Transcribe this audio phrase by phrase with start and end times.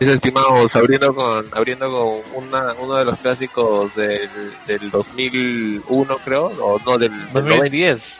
[0.00, 4.28] Es estimados, abriendo con, abriendo con una, uno de los clásicos del,
[4.66, 8.14] del 2001 creo, o no, del, del 2010.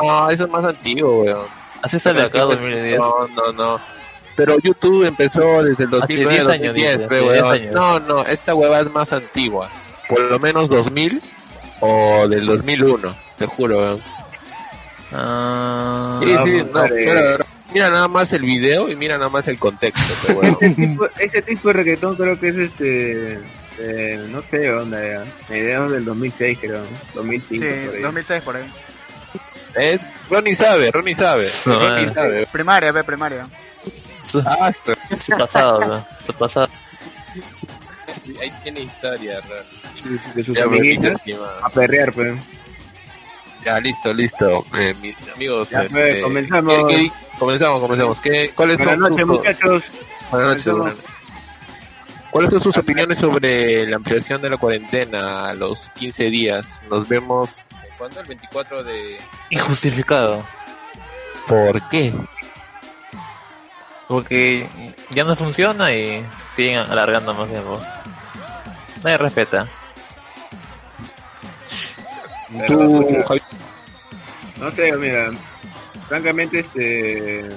[0.00, 1.46] No, eso es más antiguo, weón.
[1.86, 2.98] Sale acá 2010.
[2.98, 3.80] No, no, no.
[4.36, 7.54] Pero YouTube empezó desde el 2009 10 años, 2010, dice, pe, hace 10 weón.
[7.54, 7.74] años.
[7.74, 9.68] No, no, esta hueva es más antigua.
[10.08, 11.20] Por lo menos 2000
[11.80, 14.02] o del 2001, te juro, weón.
[15.12, 19.58] Ah, Sí, sí, no, pero mira nada más el video y mira nada más el
[19.58, 20.56] contexto, weón.
[20.60, 21.06] Ese tipo,
[21.46, 23.40] tipo de reggaetón creo que es este.
[23.78, 25.24] eh, no sé de dónde era.
[25.48, 26.82] Mediados del 2006, creo.
[27.14, 27.48] 2005.
[27.48, 28.02] por Sí, ahí.
[28.02, 28.64] 2006 por ahí.
[29.74, 32.14] Es, Ronnie sabe, Ronnie sabe, No, Ronnie eh.
[32.14, 32.46] sabe.
[32.50, 33.46] Primaria, ve, primaria.
[34.44, 34.94] Ah, esto-
[35.24, 36.06] su pasado, ¿no?
[36.26, 36.68] Su pasado.
[38.40, 40.20] ahí tiene historia, Ronnie.
[40.34, 41.64] De sus estimado.
[41.64, 42.34] A perrear, pues.
[43.64, 44.64] Ya, listo, listo.
[44.78, 46.74] Eh, mis amigos, Ya, este, comenzamos.
[46.88, 48.20] ¿qué- qué- comenzamos, comenzamos.
[48.20, 49.82] ¿Qué, ¿Cuáles Buenas son noches, sus, muchachos.
[50.30, 50.78] buenas noches, Comenzamos.
[50.80, 51.10] buenas noches.
[52.30, 56.66] ¿Cuáles son sus opiniones sobre la ampliación de la cuarentena a los 15 días?
[56.90, 57.56] Nos vemos.
[57.96, 58.20] ¿Cuándo?
[58.20, 59.18] El 24 de.
[59.50, 60.44] Injustificado.
[61.48, 62.12] ¿Por qué?
[64.06, 64.66] Porque
[65.10, 66.24] ya no funciona y
[66.56, 67.80] siguen alargando más tiempo.
[69.02, 69.68] Nadie respeta.
[72.48, 73.42] Tú, Pero, Javi-
[74.58, 75.30] No sé, mira,
[76.08, 77.48] francamente, este.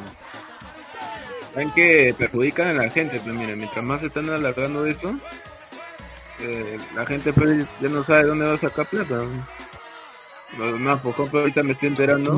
[1.55, 5.13] Ven que perjudican a la gente, pues mira, mientras más se están alargando eso,
[6.39, 9.23] eh, la gente pues ya no sabe dónde va a sacar plata.
[10.57, 12.31] Lo más, por ejemplo, ahorita me estoy enterando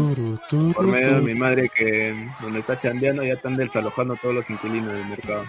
[0.73, 4.93] por medio de mi madre que donde está chambeando ya están desalojando todos los inquilinos
[4.93, 5.43] del mercado.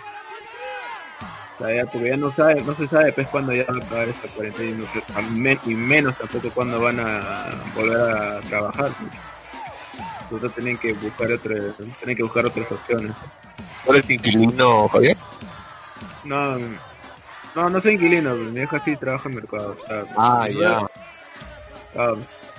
[1.59, 3.85] O sea, ya, porque ya no sabe, no se sabe pues cuándo ya va a
[3.85, 8.01] acabar esta cuarentena y, no sé, a men- y menos tampoco cuándo van a volver
[8.01, 8.93] a trabajar.
[8.99, 9.13] pues.
[10.23, 11.55] Entonces tienen que buscar otra,
[11.99, 13.17] tienen que buscar otras opciones.
[13.85, 15.17] ¿Cuál es inquilino, Javier?
[16.25, 19.73] No, no, no soy inquilino, pues, mi hija sí trabaja en mercado.
[19.73, 20.87] o sea, Ah, no- ya.
[21.97, 22.15] Ah,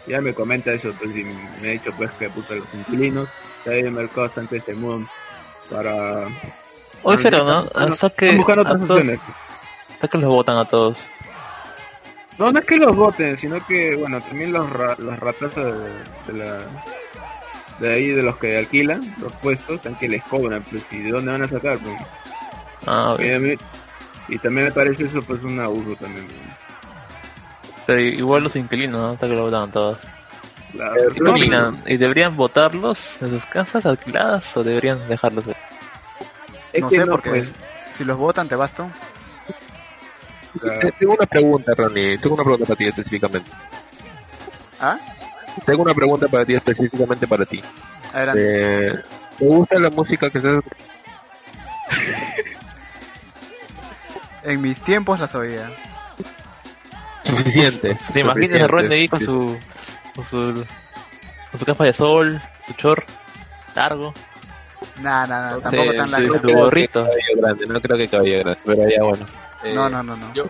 [0.06, 3.28] ya me comenta eso, pues, y me ha dicho pues que puta los inquilinos,
[3.64, 5.10] que hay en el mercado que se mueven
[5.70, 6.28] para...
[7.04, 9.20] Oye, pero no, buscando a otras opciones.
[9.94, 10.98] hasta que los votan a todos.
[12.38, 15.64] No, no es que los voten, sino que, bueno, también los, ra los ratas de,
[15.64, 16.58] de la...
[17.80, 21.12] De ahí, de los que alquilan los puestos, están que les cobran, pues, y de
[21.12, 21.96] dónde van a sacar, pues.
[22.88, 23.56] Ah, Y, a mí-
[24.30, 26.26] y también me parece eso, pues, un abuso también.
[26.28, 26.56] ¿no?
[27.86, 29.10] pero igual los inquilinos, ¿no?
[29.10, 29.98] Hasta que los votan a todos.
[30.74, 31.78] La- Eh.
[31.86, 35.46] ¿Y deberían votarlos en sus casas alquiladas o deberían dejarlos?
[35.48, 35.54] ahí?
[36.76, 37.50] Es no que sé, no, porque pues,
[37.94, 38.90] si los votan, te basto.
[41.00, 42.18] Tengo una pregunta, Ronnie.
[42.18, 43.52] Tengo una pregunta para ti específicamente.
[44.80, 44.98] ¿Ah?
[45.66, 47.62] Tengo una pregunta para ti específicamente para ti.
[48.14, 48.88] Adelante.
[48.88, 49.04] Eh,
[49.38, 50.64] ¿Te gusta la música que estás
[54.44, 55.70] En mis tiempos las oía.
[57.24, 57.98] suficiente?
[58.14, 59.58] ¿Te imaginas a Ronnie ahí con su,
[60.16, 60.66] con su,
[61.52, 63.04] con su capa de sol, su chor
[63.76, 64.14] largo?
[65.02, 66.40] Nah, nah, nah, No tampoco sé, tan sí, largo.
[66.40, 67.00] su gorrito.
[67.04, 69.26] Cabello grande, no creo que cabello grande, pero ya bueno.
[69.64, 70.34] Eh, No, no, no, no.
[70.34, 70.46] Yo,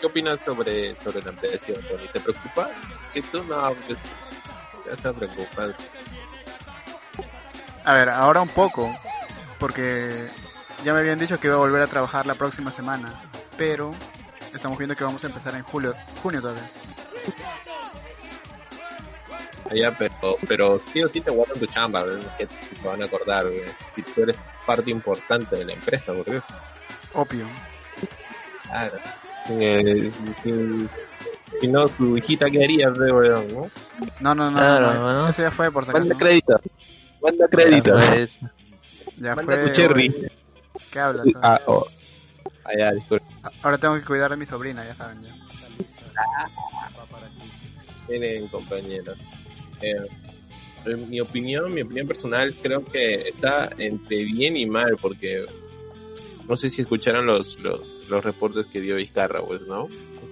[0.00, 2.08] ¿Qué opinas sobre, sobre la ampliación, Ronnie?
[2.12, 2.68] ¿Te preocupa?
[3.14, 5.74] Que tú no, ya estás preocupado.
[7.84, 8.94] A ver, ahora un poco,
[9.58, 10.28] porque
[10.84, 13.08] ya me habían dicho que iba a volver a trabajar la próxima semana,
[13.56, 13.92] pero
[14.54, 16.70] estamos viendo que vamos a empezar en julio, junio todavía.
[19.74, 22.04] Ya, pero, pero sí o sí te guardan tu chamba,
[22.38, 22.56] que te
[22.86, 23.46] van a acordar,
[23.94, 26.40] si tú eres parte importante de la empresa, porque
[27.12, 27.46] Opio.
[28.68, 28.96] claro.
[29.48, 30.10] Eh,
[30.42, 30.88] si,
[31.60, 33.70] si no, tu hijita qué haría, ¿ves, weón, ¿no?
[34.20, 35.28] No, no, no, Claro, no, bueno.
[35.28, 36.60] eso ya fue por si Manda crédito,
[37.22, 37.92] manda crédito.
[37.92, 38.30] Pues,
[39.16, 39.66] Ya Manda fue.
[39.68, 40.28] tu cherry.
[40.90, 41.26] ¿Qué hablas?
[41.42, 41.86] Ah, oh.
[42.64, 43.24] Ah, ya, disculpa.
[43.62, 45.34] Ahora tengo que cuidar de mi sobrina, ya saben ya.
[48.08, 49.16] Miren, compañeros.
[49.80, 50.06] Eh,
[50.84, 55.44] en mi opinión, mi opinión personal, creo que está entre bien y mal, porque
[56.48, 59.88] no sé si escucharon los, los, los reportes que dio Vizcarra, pues, ¿no?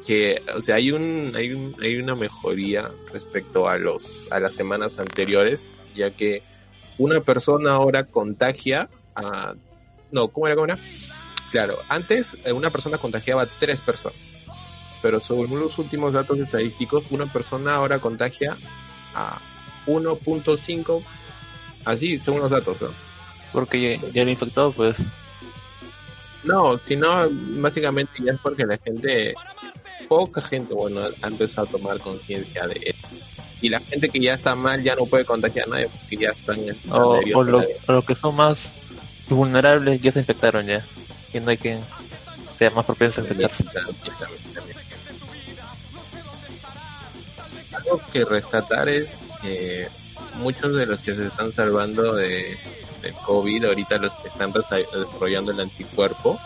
[0.07, 4.55] Que, o sea, hay un, hay un, hay una mejoría respecto a los, a las
[4.55, 6.43] semanas anteriores, ya que
[6.99, 9.55] una persona ahora contagia a,
[10.13, 10.79] no, ¿cómo era, cómo era?
[11.51, 14.19] Claro, antes eh, una persona contagiaba a tres personas
[15.05, 18.57] pero según los últimos datos estadísticos, una persona ahora contagia
[19.15, 19.39] a
[19.87, 21.03] 1.5,
[21.85, 22.89] así según los datos, ¿no?
[23.53, 24.97] porque ya, ya le infectó, pues.
[26.43, 29.35] No, sino básicamente ya es porque la gente,
[30.09, 32.97] poca gente, bueno, ha empezado a tomar conciencia de él.
[33.63, 36.31] y la gente que ya está mal ya no puede contagiar a nadie porque ya
[36.31, 38.71] están en O, a lo- los que son más
[39.29, 40.85] vulnerables ya se infectaron ya.
[41.33, 41.79] Y no hay que
[42.59, 43.65] sea más propenso a infectarse.
[47.95, 49.09] Algo que rescatar es
[49.41, 49.89] que
[50.35, 52.59] muchos de los que se están salvando de,
[53.03, 56.41] del COVID, ahorita los que están desa- desarrollando el anticuerpo,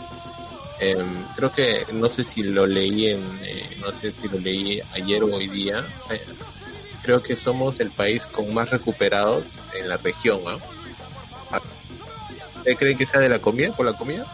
[0.79, 4.81] em, creo que, no sé si lo leí en, eh, no sé si lo leí
[4.93, 6.23] ayer o hoy día, eh,
[7.03, 10.59] creo que somos el país con más recuperados en la región, ¿no?
[12.59, 14.27] ¿Usted cree que sea de la comida, por la comida?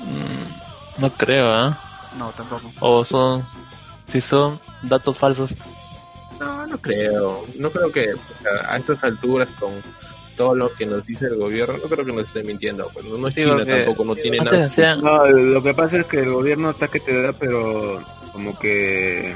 [0.00, 1.78] Mm, no creo, ¿ah?
[2.18, 2.70] No, tampoco.
[2.80, 3.42] O son,
[4.12, 5.50] si son datos falsos.
[6.40, 7.44] No, no creo.
[7.56, 8.06] No creo que
[8.68, 9.72] a estas alturas, con
[10.36, 12.90] todo lo que nos dice el gobierno, no creo que nos esté mintiendo.
[12.92, 14.70] Pues no es Sí, China tampoco, no tiene nada.
[15.02, 18.00] No, lo que pasa es que el gobierno está que te da, pero
[18.32, 19.34] como que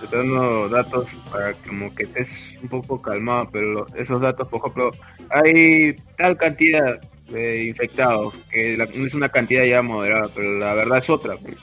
[0.00, 2.28] te dando datos para como que estés
[2.62, 4.90] un poco calmado, pero lo- esos datos, por ejemplo,
[5.28, 6.98] hay tal cantidad
[7.28, 11.36] de infectados, que la- no es una cantidad ya moderada, pero la verdad es otra.
[11.36, 11.56] pues.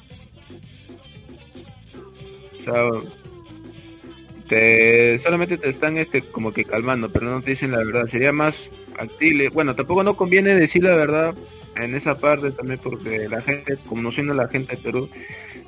[4.50, 8.08] Te, solamente te están este como que calmando, pero no te dicen la verdad.
[8.08, 8.56] Sería más
[8.96, 9.50] factible.
[9.50, 11.36] Bueno, tampoco no conviene decir la verdad
[11.76, 15.10] en esa parte también porque la gente, como siendo la gente de Perú,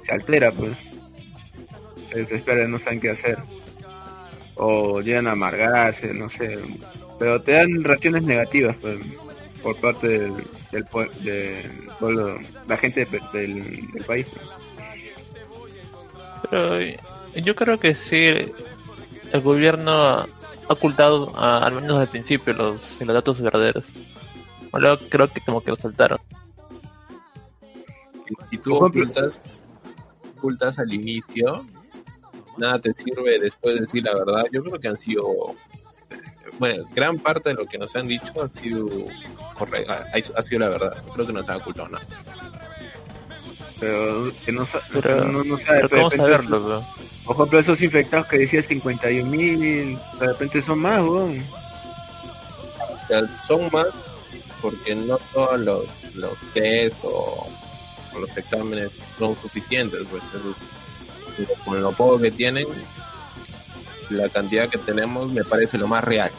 [0.05, 0.71] se altera, pues.
[2.09, 3.37] Se desespera, no saben qué hacer.
[4.55, 6.57] O llegan a amargarse, no sé.
[7.19, 8.97] Pero te dan reacciones negativas, pues,
[9.61, 10.33] por parte del,
[10.71, 10.83] del,
[11.23, 11.65] del
[11.99, 14.25] pueblo, la gente de- del, del país.
[14.33, 14.68] pues.
[16.49, 16.77] Pero
[17.35, 18.17] yo creo que sí,
[19.31, 20.25] el gobierno ha
[20.67, 23.85] ocultado, a- al menos al principio, los, los datos verdaderos.
[24.71, 26.19] Ahora creo que como que lo soltaron.
[28.49, 29.41] Si tú ocultas,
[30.37, 31.65] ocultas al inicio,
[32.57, 34.45] nada te sirve después de decir la verdad.
[34.51, 35.23] Yo creo que han sido.
[36.59, 38.87] Bueno, gran parte de lo que nos han dicho ha sido
[39.57, 40.05] correcto, ha,
[40.39, 40.97] ha sido la verdad.
[41.07, 42.05] No creo que nos han ocultado nada.
[43.79, 46.61] Pero que no, Pero, no, no sabe, pero de ¿cómo repente- saberlo?
[46.63, 46.85] bro?
[47.25, 51.45] Por ejemplo, esos infectados que decía 51 mil, de repente son más, weón.
[52.79, 53.87] O sea, son más
[54.61, 55.85] porque no todos los,
[56.15, 57.47] los test o,
[58.15, 60.01] o los exámenes son suficientes.
[60.09, 60.63] Pues, entonces,
[61.63, 62.65] con lo poco que tienen,
[64.09, 66.31] la cantidad que tenemos me parece lo más real.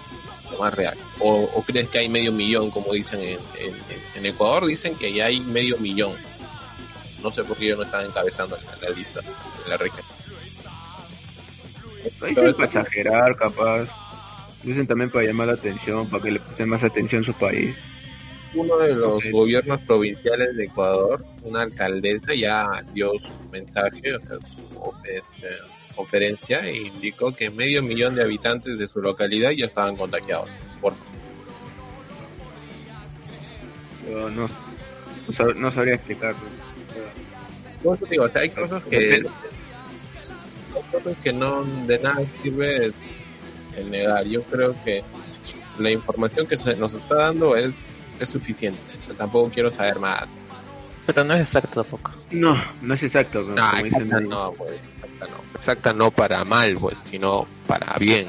[0.50, 0.98] Lo más real.
[1.20, 3.76] O, o crees que hay medio millón, como dicen en, en,
[4.16, 6.12] en Ecuador, dicen que ya hay medio millón.
[7.22, 10.04] No sé por qué yo no estaba encabezando la, la lista de la región.
[12.22, 13.88] Ahí sí para exagerar, capaz.
[14.62, 17.74] Dicen también para llamar la atención, para que le presten más atención a su país.
[18.54, 24.36] uno de los gobiernos provinciales de Ecuador, una alcaldesa ya dio su mensaje, o sea,
[24.40, 25.48] su este,
[25.94, 30.50] conferencia e indicó que medio millón de habitantes de su localidad ya estaban contagiados.
[30.80, 30.94] Por,
[34.08, 34.48] Yo no,
[35.54, 36.59] no sabría explicarlo.
[37.82, 39.14] Por eso digo, o sea, hay cosas que
[40.74, 42.92] hay cosas que no de nada sirve
[43.76, 44.24] el negar.
[44.26, 45.02] Yo creo que
[45.78, 47.72] la información que se nos está dando es,
[48.18, 48.80] es suficiente.
[49.16, 50.24] Tampoco quiero saber más.
[51.06, 52.12] Pero no es exacto tampoco.
[52.30, 53.42] No, no es exacto.
[53.42, 55.58] No, exacta no, pues, exacta no.
[55.58, 58.26] Exacta no para mal, pues, sino para bien.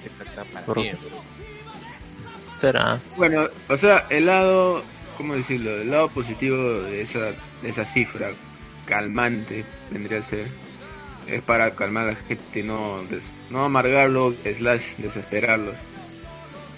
[0.00, 0.96] Es exacta para Por- bien.
[2.58, 2.98] Será.
[3.16, 4.82] Bueno, o sea, el lado,
[5.16, 5.70] ¿cómo decirlo?
[5.76, 7.20] El lado positivo de esa,
[7.62, 8.30] de esa cifra
[8.88, 10.48] calmante vendría a ser
[11.28, 15.74] es para calmar a la gente, no, des- no amargarlo, slash desesperarlos.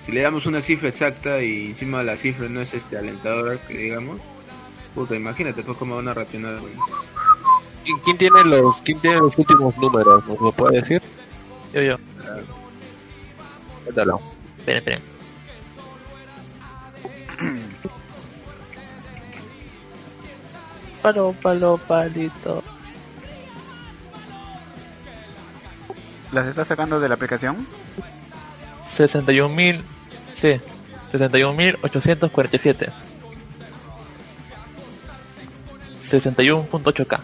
[0.04, 3.74] Si le damos una cifra exacta y encima la cifra no es este alentadora, que
[3.78, 4.20] digamos,
[4.94, 6.58] puta, imagínate pues cómo van a reaccionar.
[6.58, 6.72] güey.
[7.84, 10.26] ¿Quién, quién tiene los quién tiene los últimos números?
[10.26, 11.00] ¿Nos lo puede decir?
[11.72, 11.96] Yo, yo.
[13.84, 14.20] Cuéntalo.
[14.58, 15.02] Esperen, esperen.
[21.02, 22.62] Palo, palo, palito.
[26.32, 27.66] ¿Las estás sacando de la aplicación?
[28.96, 29.82] 61.000.
[30.34, 30.60] Sí.
[31.12, 32.92] 61.847.
[36.08, 37.20] 61.8k.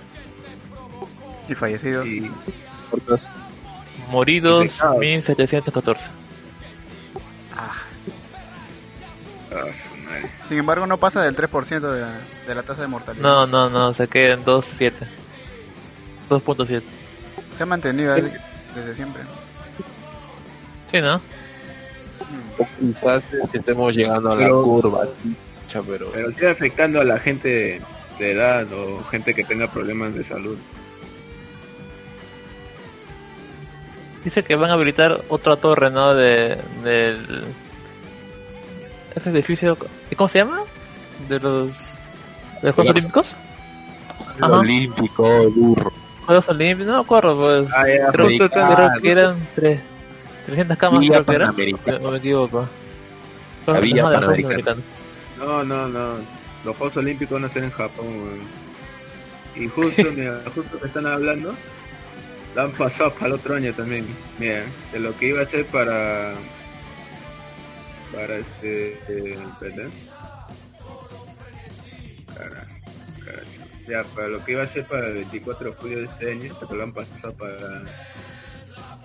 [1.48, 2.06] Y fallecidos.
[2.08, 2.30] Y
[4.10, 4.98] Moridos Infectados.
[4.98, 6.15] 1714.
[10.46, 13.22] Sin embargo, no pasa del 3% de la, de la tasa de mortalidad.
[13.22, 14.92] No, no, no, se queda en 2.7.
[16.30, 16.82] 2.7.
[17.52, 18.40] Se ha mantenido desde,
[18.74, 19.22] desde siempre.
[20.90, 21.16] Sí, ¿no?
[21.18, 21.20] Mm.
[22.62, 25.34] O quizás es que estemos llegando a la Pero- curva, sí,
[25.68, 27.80] cha, pero pero sigue afectando a la gente
[28.18, 30.56] de edad o gente que tenga problemas de salud.
[34.24, 36.12] dice que van a habilitar otra torre, ¿no?
[36.12, 37.44] De, del...
[39.16, 39.76] Ese edificio...
[40.16, 40.60] ¿Cómo se llama?
[41.28, 41.68] De los...
[42.62, 43.26] ¿De los Juegos Los- Olímpicos?
[44.42, 45.92] Olímpico, burro.
[46.26, 47.68] Juegos Olímpicos, no me acuerdo, pues.
[47.74, 49.80] Ah, creo, creo, creo- creo que eran tres,
[50.46, 51.46] 300 camas, Villa creo que era.
[51.46, 51.98] Panamericana.
[52.02, 52.68] O me equivoco.
[53.66, 54.76] La Villa Panamericana.
[55.38, 56.14] No, no, no.
[56.64, 58.40] Los Juegos Olímpicos van a ser en Japón, weón.
[59.56, 61.54] Y justo, mira, justo que están hablando,
[62.54, 64.06] lo han pasado para el otro año también.
[64.38, 66.32] Mira, de lo que iba a ser para.
[68.12, 69.00] Para este.
[72.34, 72.66] Cara-
[73.24, 73.42] cara-
[73.88, 76.56] Ya, para lo que iba a ser para el 24 de julio de este año,
[76.60, 77.82] pero lo han pasado para.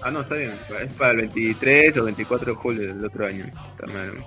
[0.02, 0.54] Ah, no, está bien.
[0.82, 3.46] Es para el 23 o 24 de julio del otro año.
[3.46, 4.26] Está mal.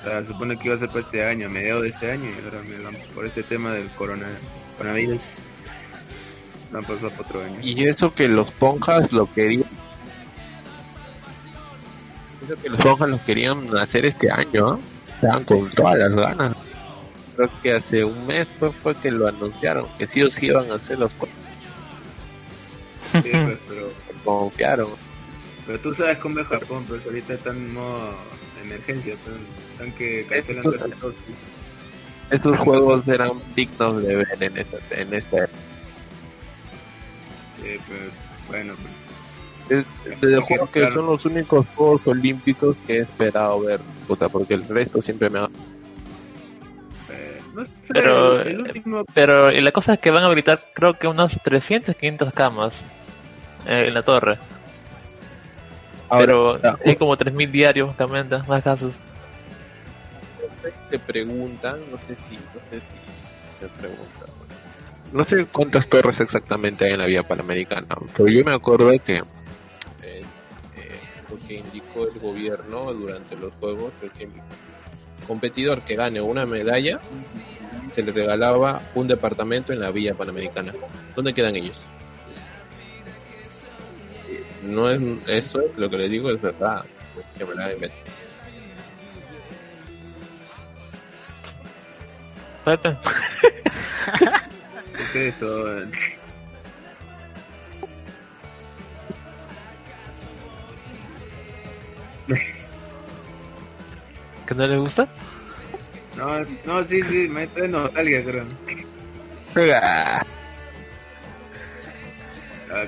[0.00, 2.24] O sea, supone que iba a ser para este año, a mediados de este año,
[2.30, 4.28] y ahora me lo han- por este tema del corona,
[4.78, 5.20] coronavirus,
[6.70, 7.58] pasado para otro año.
[7.62, 9.63] Y eso que los ponjas lo querían.
[12.44, 14.80] Eso que los ponjas lo querían hacer este año, ¿eh?
[15.14, 16.56] Estaban con todas las ganas.
[17.36, 20.70] Creo que hace un mes fue, fue que lo anunciaron, que sí o sí iban
[20.70, 21.36] a hacer los ponjas.
[23.22, 23.92] Sí, pues, pero,
[24.24, 24.88] Confiaron.
[25.66, 28.12] pero tú sabes cómo es Japón, pues ahorita están en modo
[28.62, 31.14] emergencia, están que cancelan Esto- casi todo.
[32.30, 35.46] Estos juegos eran dignos de ver en esta, en esta
[37.62, 38.00] Sí, pues,
[38.48, 38.92] bueno, pues,
[39.68, 39.84] Es
[40.20, 44.68] de juego que son los únicos Juegos Olímpicos que he esperado ver, puta, porque el
[44.68, 45.44] resto siempre me ha...
[47.10, 50.60] eh, no sé, Pero, el último, Pero y la cosa es que van a habilitar
[50.74, 52.84] creo que unas 300, 500 camas
[53.66, 54.38] eh, en la torre.
[56.10, 58.94] Pero Ahora, hay como 3.000 diarios, básicamente, más casos.
[60.90, 62.96] te preguntan, no sé si, no sé si
[63.58, 64.26] se pregunta.
[65.12, 68.98] No sé cuántas torres exactamente hay en la vía panamericana, pero yo me acuerdo de
[68.98, 69.33] que eh, eh,
[71.34, 74.32] lo que indicó el gobierno durante los juegos es que el
[75.26, 77.00] competidor que gane una medalla
[77.92, 80.72] se le regalaba un departamento en la vía panamericana.
[81.14, 81.78] ¿Dónde quedan ellos?
[84.62, 86.84] No es eso es lo que les digo es verdad,
[87.36, 87.70] que me la.
[95.12, 95.66] ¿qué es eso?
[102.26, 102.38] ¿Que
[104.54, 105.08] no les gusta?
[106.16, 108.44] No, no, sí, sí, me trae nostalgia, creo.
[109.82, 110.24] Ah,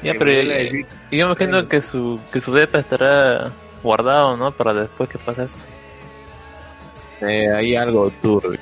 [0.03, 3.53] Ya, pero eh, yo me imagino que su, que su depa estará
[3.83, 4.53] guardado, ¿no?
[4.53, 5.65] Para después que pase esto.
[7.23, 8.59] Eh, hay algo turbio.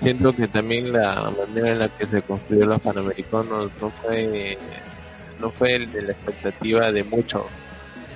[0.00, 4.58] Siento que también la manera en la que se construyó los panamericanos no fue
[5.38, 7.42] no fue el de la expectativa de muchos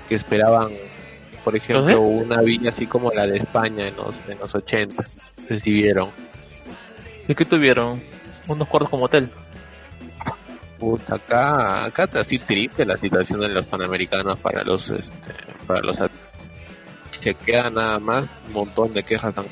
[0.09, 0.71] que esperaban,
[1.45, 4.97] por ejemplo, ¿Los una villa así como la de España en los en los 80.
[4.97, 6.11] No sé si vieron.
[7.29, 8.01] ¿Y qué tuvieron?
[8.49, 9.31] Unos cuartos como hotel.
[10.79, 15.35] Puta, acá acá está así triste la situación de los panamericanos para los este,
[15.67, 15.97] para los
[17.27, 19.47] se queda nada más un montón de quejas tan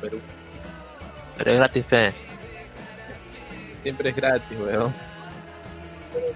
[0.00, 0.20] Perú.
[1.36, 2.12] Pero es gratis, fe.
[3.80, 4.92] siempre es gratis, weón.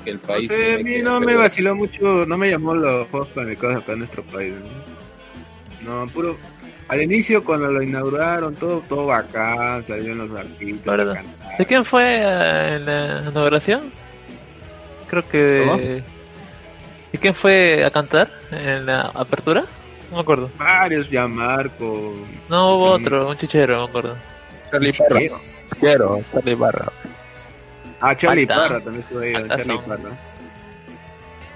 [0.05, 0.49] Que el No país.
[0.49, 3.99] sé, a mí no me vaciló mucho, no me llamó los juegos panamericanos acá en
[4.01, 4.55] nuestro país.
[5.83, 6.37] No, No, puro.
[6.89, 11.19] Al inicio, cuando lo inauguraron, todo todo bacán, salieron los artistas.
[11.59, 13.91] ¿De quién fue eh, en la inauguración?
[15.09, 16.03] Creo que...
[17.13, 19.65] ¿Y quién fue a cantar en la apertura?
[20.11, 20.51] No me acuerdo.
[20.59, 22.13] Varios, ya Marco.
[22.51, 24.17] No hubo otro, un chichero, me acuerdo.
[24.71, 25.21] Charlie Parra.
[25.81, 26.93] Quiero, Charlie Parra.
[28.07, 28.63] Ah, Charlie Falta.
[28.69, 29.85] Parra también estuvo ahí, Charlie son.
[29.85, 30.11] Parra.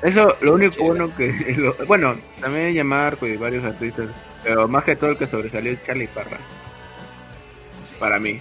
[0.02, 0.88] Eso, lo único Chévere.
[0.88, 1.55] bueno que.
[1.57, 4.07] lo- bueno, también ya Marco y varios artistas.
[4.45, 6.38] Pero más que todo el que sobresalió es Charlie Parra.
[7.99, 8.40] Para mí.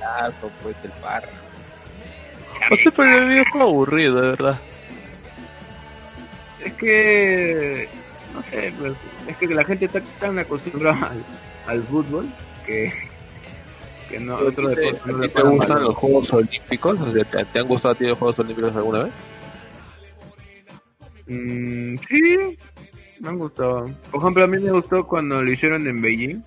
[0.00, 1.28] Lazo, pues el Parra.
[2.70, 4.58] No sé, pero el video fue aburrido, de verdad.
[6.60, 7.88] Es que.
[8.34, 8.94] No sé, pues.
[9.28, 11.22] Es que la gente está tan acostumbrada al,
[11.66, 12.26] al fútbol
[12.64, 12.92] que.
[14.12, 15.82] Que no, otro ¿A ti te- deporte no a le ti te gustan mal.
[15.84, 17.00] los Juegos Olímpicos?
[17.00, 19.14] O sea, ¿te, te han gustado a ti los Juegos Olímpicos alguna vez?
[21.26, 22.58] Mm, sí,
[23.20, 23.90] me han gustado.
[24.10, 26.42] Por ejemplo, a mí me gustó cuando lo hicieron en Beijing.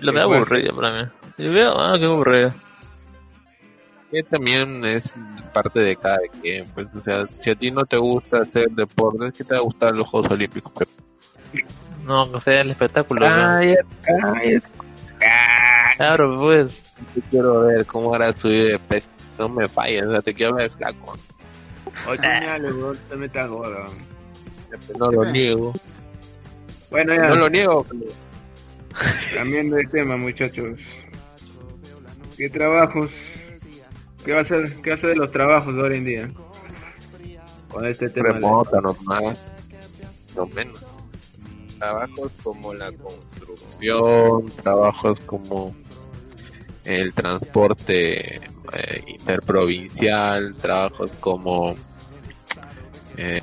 [0.00, 1.08] Lo veo Pues, aburrido para mí.
[1.38, 2.54] Yo veo, ah, qué aburrido.
[4.10, 5.10] Que también es
[5.52, 6.64] parte de cada quien.
[6.74, 9.62] Pues, o sea, si a ti no te gusta hacer deportes, ¿qué te va a
[9.62, 10.72] gustar los Juegos Olímpicos?
[12.04, 13.20] No, que sea el espectáculo.
[13.28, 13.34] ¿no?
[13.34, 14.62] Cállate, cállate.
[15.96, 16.82] Claro, pues.
[17.16, 19.08] Yo quiero ver cómo hará subir de peso.
[19.38, 21.16] No me falles, o sea, te quiero ver flaco.
[22.08, 23.86] Oye, dale, weón, te metas gorda.
[24.98, 25.72] No lo niego.
[26.90, 27.86] Bueno, ya, No lo niego.
[29.34, 30.78] cambiando de tema, muchachos.
[32.36, 33.10] ¿Qué trabajos?
[34.24, 36.28] ¿Qué va a ser, qué va a ser de los trabajos de ahora en día?
[37.68, 38.28] Con este tema.
[38.28, 39.40] de- remota nomás,
[40.36, 40.80] no menos.
[41.78, 45.74] Trabajos como la construcción, trabajos como
[46.84, 51.74] el transporte eh, interprovincial, trabajos como,
[53.16, 53.40] eh,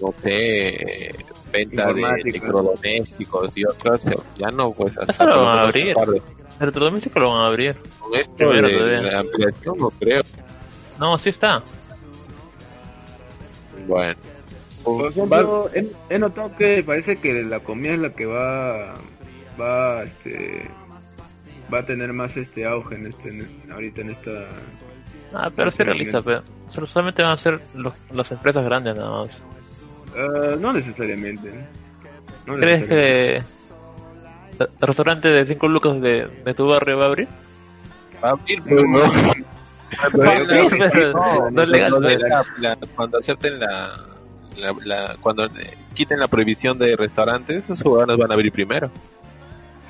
[0.00, 1.14] no sé,
[1.52, 5.94] venta de electrodomésticos y otras, eh, ya no, pues hasta Eso lo van a abrir.
[5.94, 6.22] tarde.
[6.56, 7.76] El electrodoméstico lo van a abrir.
[7.98, 10.22] Con esto Primero de la ampliación no creo.
[10.98, 11.62] No, sí está.
[13.88, 14.14] Bueno.
[14.84, 18.92] Por ejemplo, he, he notado que parece que la comida es la que va
[19.60, 20.68] va este
[21.72, 24.30] va a tener más este auge en este en- ahorita en esta
[25.32, 29.10] Ah, pero sí realista, pero solo- solamente van a ser los, las empresas grandes nada
[29.22, 29.42] más.
[30.16, 31.50] Ah, no necesariamente.
[32.46, 33.44] No ¿Crees necesariamente.
[34.58, 37.28] que el restaurante de 5 lucas de, de tu barrio va a abrir?
[38.22, 39.00] Va a abrir, pero no.
[40.12, 43.96] Pero No, no es legal, no la- cuando acepten la,
[44.56, 48.90] la, la- cuando eh, quiten la prohibición de restaurantes, esos lugares van a abrir primero.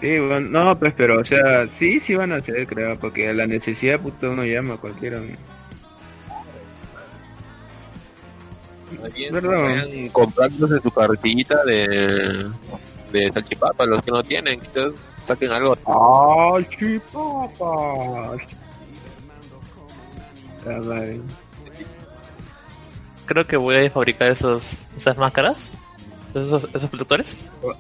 [0.00, 3.32] Sí, bueno, no, pues, pero, o sea, sí, sí van a hacer, creo, porque a
[3.32, 5.20] la necesidad, puto, uno llama a cualquiera.
[9.14, 12.50] Bien, comprándose su carretillita de,
[13.12, 14.92] de salchipapa, los que no tienen, quizás
[15.26, 15.76] saquen algo.
[15.86, 18.36] ¡Ah, chipapa!
[20.66, 21.20] Ah, vale.
[23.26, 25.70] Creo que voy a fabricar esos, esas máscaras,
[26.34, 27.34] esos, esos protectores.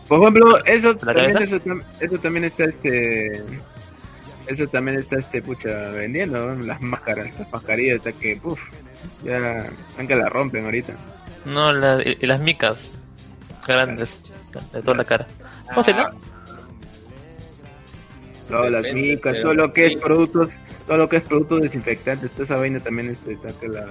[0.08, 3.42] Por ejemplo, eso ¿La también, eso, tam- eso también está, este...
[4.46, 6.62] Eso también está, este, pucha, vendiendo, ¿no?
[6.66, 8.60] Las máscaras, las mascarillas, hasta que, uff,
[9.24, 10.92] ya, están que la rompen ahorita.
[11.46, 12.90] No, la- y, y las micas
[13.66, 14.18] grandes
[14.72, 15.26] de toda la cara.
[15.70, 16.12] ¿Cómo se llama?
[18.48, 20.50] Todas las micas, todo lo que es productos,
[20.86, 23.86] todo lo que es productos desinfectantes, toda esa vaina también, este, está que la...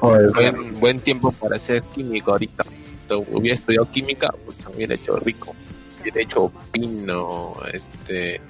[0.00, 2.64] Buen, buen tiempo para ser químico ahorita.
[3.08, 5.54] Si hubiera estudiado química, pues hubiera hecho rico.
[6.00, 8.40] Hubiera hecho pino, este,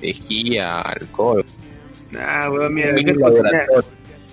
[0.00, 1.44] lejía, alcohol.
[2.18, 2.48] Ah.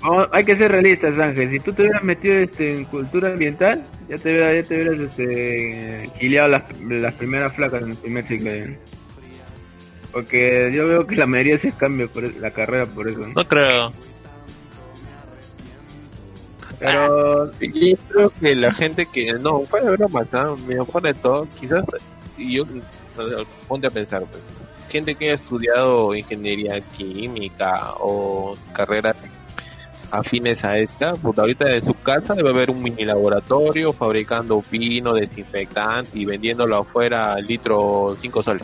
[0.01, 1.49] Vamos, hay que ser realistas, Ángel.
[1.49, 4.99] Si tú te hubieras metido este, en cultura ambiental, ya te hubieras, ya te hubieras
[4.99, 8.51] este, gileado las, las primeras flacas en el primer ciclo.
[8.51, 8.77] ¿eh?
[10.11, 13.25] Porque yo veo que la mayoría se cambia por la carrera por eso.
[13.27, 13.93] No creo.
[16.87, 20.55] Pero Y creo que la gente que, no, fuera de bromas, ¿no?
[20.57, 21.83] Me fuera de todo, quizás,
[22.37, 22.63] y yo,
[23.67, 24.41] ponte a pensar, pues,
[24.89, 29.15] gente que haya estudiado ingeniería química o carreras
[30.11, 35.13] afines a esta, pues ahorita en su casa debe haber un mini laboratorio fabricando pino,
[35.15, 38.63] desinfectante y vendiéndolo afuera al litro 5 soles.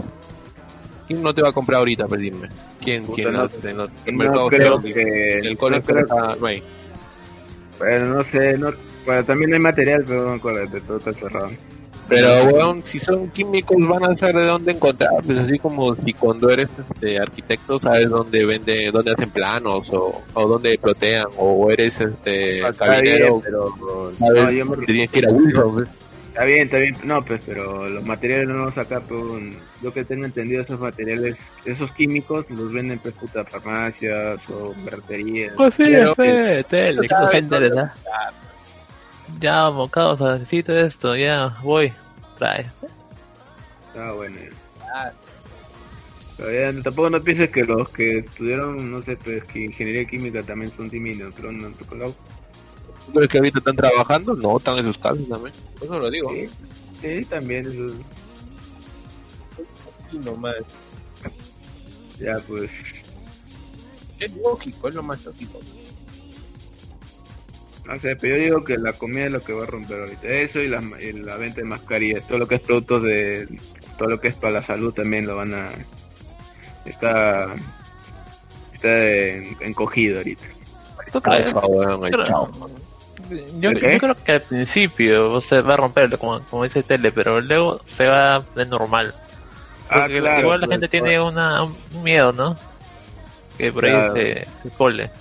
[1.07, 2.49] ¿Quién no te va a comprar ahorita, pues dime?
[2.79, 3.01] ¿Quién?
[3.03, 5.37] Puta, ¿Quién no- los- en los no mercados creo de- que...
[5.39, 6.63] el no cole creo- está- no hay.
[7.79, 8.69] Bueno, no sé, no,
[9.05, 11.49] bueno, también hay material, pero no acuérdate, todo está cerrado.
[12.07, 16.11] Pero, weón, si son químicos van a saber de dónde encontrar, pues así como si
[16.13, 21.69] cuando eres este arquitecto sabes dónde vende, dónde hacen planos o, o dónde plotean, o
[21.69, 24.11] eres este cabinero, bien, pero...
[24.19, 25.89] no, yo me- tienes que ir a Wilson, pues.
[26.39, 26.95] Está bien, está bien.
[27.03, 30.79] No, pues, pero los materiales no los saca, pues, un- yo que tengo entendido, esos
[30.79, 35.53] materiales, esos químicos, los venden, pues, puta, farmacias o verterías.
[35.57, 37.07] Pues sí, Pero- fe, tele.
[39.41, 41.91] Ya, bocados, necesito esto, ya, voy.
[42.37, 42.65] Trae.
[43.89, 44.37] Está bueno.
[46.37, 50.41] Pero ya, tampoco no pienses que los que estudiaron, no sé, pues, que ingeniería química
[50.41, 52.13] también son tímidos, pero no, no,
[53.09, 54.35] no, ¿Tú crees que ahorita están trabajando?
[54.35, 55.53] No, están en sus casas también.
[55.81, 56.29] Eso lo digo.
[56.31, 56.47] sí,
[57.01, 57.93] sí, también, eso,
[60.11, 60.55] Sí, nomás.
[62.19, 62.69] ya, pues,
[64.19, 65.59] Es lógico, es lo más lógico.
[67.85, 70.27] no sé, pero yo digo que la comida es lo que va a romper ahorita.
[70.27, 73.47] Eso y la, y la venta de mascarillas, todo lo que es productos de,
[73.97, 75.69] todo lo que es para la salud también lo van a,
[76.85, 77.53] está,
[78.73, 80.43] está en- encogido ahorita.
[81.05, 81.21] El
[82.11, 82.51] Creo- chao.
[83.59, 87.81] Yo, creo que al principio se va a romper, como, como dice Tele, pero luego
[87.85, 89.13] se va de normal.
[89.89, 92.55] Ah, claro, igual la pues, gente tiene una, un miedo, ¿no?
[93.57, 94.13] Que por Claro.
[94.13, 95.11] ahí se, se cole.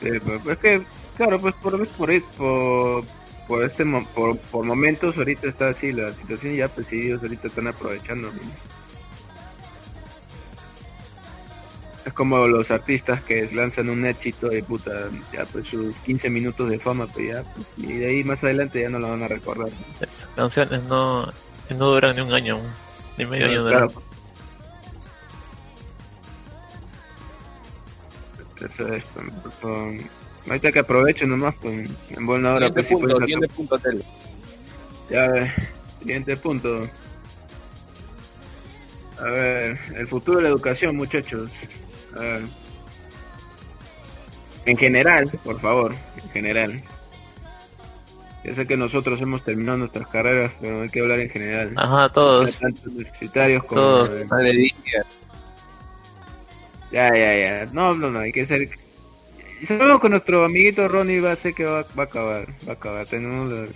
[0.00, 0.82] Sí, pues, pues que,
[1.16, 3.04] claro, pues por, por, ahí- por
[3.48, 7.48] por este por, por momentos ahorita está así la situación ya pues sí ellos ahorita
[7.48, 8.38] están aprovechando ¿no?
[12.08, 16.68] Es como los artistas que lanzan un éxito y puta ya pues sus 15 minutos
[16.68, 19.28] de fama pues ya pues, y de ahí más adelante ya no lo van a
[19.28, 19.68] recordar
[20.00, 21.26] Las canciones no,
[21.70, 22.60] no duran ni un año,
[23.16, 23.88] ni medio año Claro.
[23.88, 24.08] duran.
[28.58, 30.04] Eso es, pues, pues,
[30.48, 33.78] ahorita que aprovechen nomás pues en buena hora Siguiente pues, sí, punto, pues, siguiente punto,
[33.78, 34.04] tele.
[35.10, 35.54] Ya, a ver,
[36.00, 36.80] siguiente punto.
[39.20, 41.50] A ver, el futuro de la educación, muchachos.
[42.16, 42.42] A ver.
[44.64, 46.82] En general, por favor, en general.
[48.44, 51.72] Ya sé que nosotros hemos terminado nuestras carreras, pero hay que hablar en general.
[51.76, 52.58] Ajá, todos.
[52.58, 53.80] Tanto universitarios como...
[53.80, 54.14] Todos.
[54.20, 54.26] eh.
[56.90, 57.68] Ya, ya, ya.
[57.72, 58.68] No, no, no, hay que ser...
[59.66, 62.46] Sabemos que nuestro amiguito Ronnie va a ser que va, va a acabar.
[62.66, 63.06] Va a acabar.
[63.06, 63.66] Tenemos la,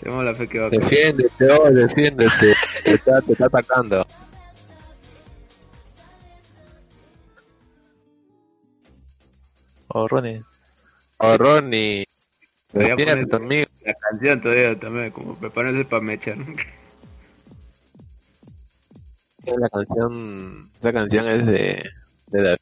[0.00, 0.90] tenemos la fe que va a acabar.
[0.90, 2.54] Defiéndete, oh, defiéndete.
[2.84, 4.06] Te está, te está atacando.
[9.88, 10.42] O Ronnie.
[11.18, 12.06] Oh, Ronnie.
[12.72, 13.66] Voy a poner- conmigo.
[13.84, 16.36] La canción todavía también, como prepárense para mechar.
[19.44, 21.90] La canción, esa canción es de,
[22.26, 22.58] de David.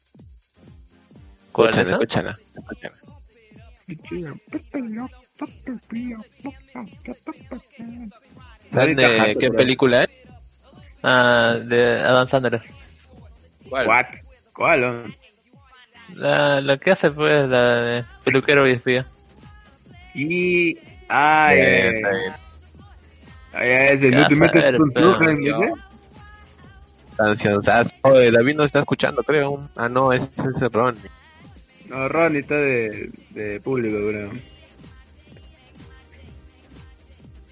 [1.51, 2.95] ¿Cuál es Escúchala, escúchala, escúchala.
[8.71, 10.09] ¿Saben Ahorita de qué película es?
[11.03, 12.61] Ah, de Adam Sandler.
[13.69, 14.07] ¿Cuál?
[14.53, 15.17] ¿Cuál?
[16.13, 19.05] La, la que hace pues la de peluquero y espía.
[20.13, 20.77] Y...
[21.09, 22.05] Ay, Bien,
[23.53, 25.71] ay, ese, no te ver, con ¿eh?
[27.15, 27.61] Canción
[28.01, 29.69] Oye, David no está escuchando, creo.
[29.75, 31.01] Ah, no, ese es el Ronnie.
[31.87, 34.31] No, Ronnie está de, de público, creo.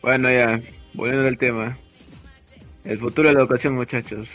[0.01, 0.59] Bueno, ya,
[0.93, 1.77] volviendo al tema.
[2.83, 4.27] El futuro de la educación, muchachos.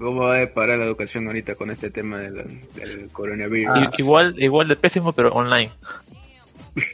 [0.00, 2.34] ¿Cómo va a parar la educación ahorita con este tema del,
[2.74, 3.76] del coronavirus?
[3.76, 5.70] I- igual, igual de pésimo, pero online.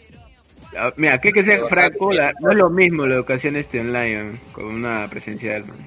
[0.78, 3.80] Ah, Mira, que hay que ser franco, la- no es lo mismo la educación este
[3.80, 5.78] online con una presencial, man.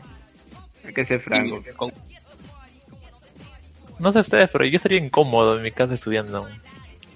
[0.84, 1.62] Hay que ser franco.
[4.00, 6.48] No sé ustedes, pero yo estaría incómodo en mi casa estudiando.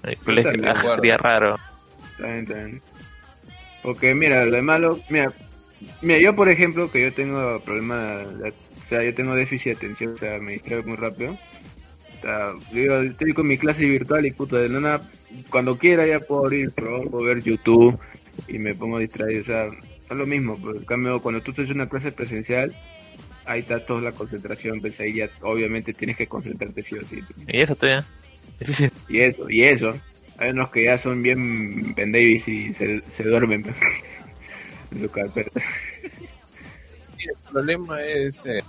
[0.04, 1.56] En el colegio también, ah, sería raro.
[2.12, 2.82] Está bien, está bien.
[3.82, 5.32] Porque mira, lo de malo, mira,
[6.00, 8.52] mira, yo por ejemplo, que yo tengo problemas, de-
[8.84, 11.32] o sea, yo tengo déficit de atención, o sea, me distraigo muy rápido.
[11.32, 15.00] O sea, digo, estoy con mi clase virtual y puta, de nada,
[15.50, 17.98] cuando quiera ya puedo abrir, puedo ver YouTube
[18.48, 21.66] y me pongo distraído, o sea, es lo mismo, pero en cambio, cuando tú estás
[21.66, 22.74] en una clase presencial,
[23.46, 27.20] ahí está toda la concentración, pues ahí ya obviamente tienes que concentrarte sí o sí.
[27.48, 28.04] Y eso todavía.
[28.58, 28.90] Difícil.
[29.08, 29.94] Y eso, y eso.
[30.38, 33.76] Hay unos que ya son bien pendavis y se, se duermen pues,
[34.92, 35.60] en su carpeta.
[37.28, 38.62] El problema es eh,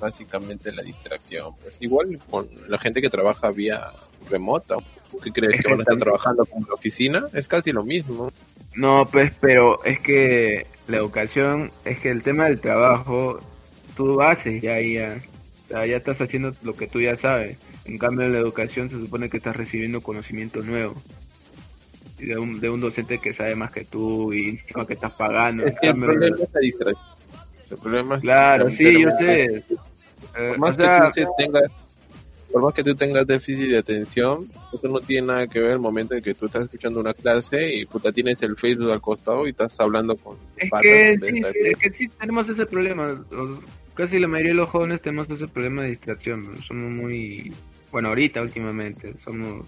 [0.00, 1.54] básicamente la distracción.
[1.62, 3.92] Pues igual con la gente que trabaja vía
[4.30, 4.76] remota.
[5.22, 7.26] ¿Qué crees que van a estar trabajando como en la oficina?
[7.32, 8.32] Es casi lo mismo.
[8.74, 13.40] No, pues, pero es que la educación, es que el tema del trabajo,
[13.96, 15.20] tú haces ya, ya,
[15.68, 17.58] ya estás haciendo lo que tú ya sabes.
[17.84, 20.94] En cambio, en la educación se supone que estás recibiendo conocimiento nuevo.
[22.18, 25.64] De un, de un docente que sabe más que tú y encima que estás pagando.
[25.64, 27.21] Es En que el problema es la distracción.
[27.72, 29.44] El problema es claro, sí, yo sé.
[29.44, 29.64] Eh,
[30.34, 31.70] Por más o sea, que tú tengas,
[32.52, 35.78] por más que tú tengas déficit de atención, eso no tiene nada que ver el
[35.78, 39.46] momento en que tú estás escuchando una clase y puta tienes el Facebook al costado
[39.46, 43.24] y estás hablando con Es patas que, sí, es que sí tenemos ese problema.
[43.94, 46.56] Casi la mayoría de los jóvenes tenemos ese problema de distracción.
[46.62, 47.52] Somos muy.
[47.90, 49.66] Bueno, ahorita últimamente somos.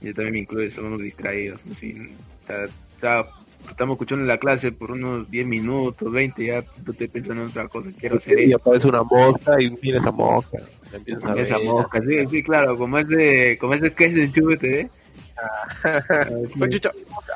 [0.00, 1.60] Yo también me incluyo, somos distraídos.
[1.60, 3.26] o sea, o sea,
[3.68, 7.68] estamos escuchando la clase por unos 10 minutos, 20, ya tú te piensas en otra
[7.68, 7.90] cosa.
[7.98, 10.58] Quiero hacer y aparece una mosca y mira esa mosca.
[11.24, 11.66] A Esa ver.
[11.66, 14.90] mosca, sí, sí, claro, como ese, como ese que es de Chube TV.
[16.58, 17.32] Oye, chucha, mosca.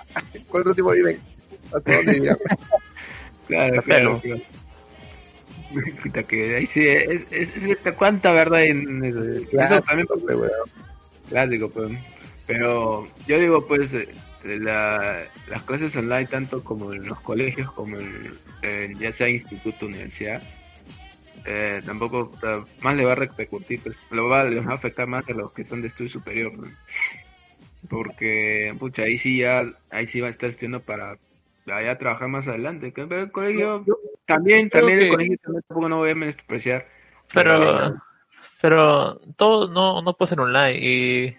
[0.48, 1.18] ¿Cuánto tiempo viven?
[1.72, 2.36] ¿Hasta dónde viven?
[3.46, 4.22] Claro, claro.
[6.02, 9.22] Puta que ahí sí, es, es, es- cuánta verdad hay en eso.
[9.22, 10.50] Eso también Pues,
[11.28, 11.90] clásico, pues.
[12.46, 14.08] Pero yo digo, pues, eh,
[14.44, 19.86] la, las clases online, tanto como en los colegios, como en, en ya sea instituto,
[19.86, 20.42] universidad,
[21.46, 22.30] eh, tampoco,
[22.80, 25.52] más le va a repercutir, pues, lo va, les va a afectar más a los
[25.52, 26.64] que son de estudio superior, ¿no?
[27.88, 31.18] Porque, pucha, ahí sí ya, ahí sí va a estar estudiando para
[31.66, 32.92] ya trabajar más adelante.
[32.92, 33.84] que- Pero el colegio,
[34.26, 36.86] también, también el que- colegio también tampoco no voy a menospreciar.
[37.32, 37.94] Pero,
[38.60, 40.78] pero todo no, no puede ser online.
[40.80, 41.36] Y,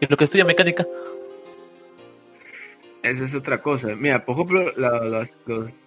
[0.00, 0.86] y lo que estudia mecánica,
[3.04, 3.88] esa es otra cosa.
[3.96, 5.28] Mira, por ejemplo, la-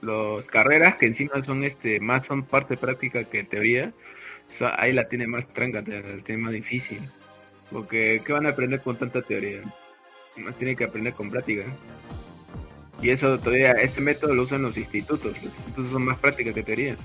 [0.02, 3.92] las carreras que encima son este más son parte práctica que teoría,
[4.78, 7.00] ahí la tiene más tranca, la tiene más difícil.
[7.72, 9.62] Porque, ¿qué van a aprender con tanta teoría?
[10.38, 11.64] Más tienen que aprender con práctica.
[13.02, 15.26] Y eso todavía, este método lo usan los institutos.
[15.26, 16.96] Los institutos son más práctica que teoría.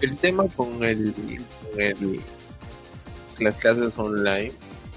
[0.00, 1.14] El tema con con el-
[3.38, 4.52] las clases online,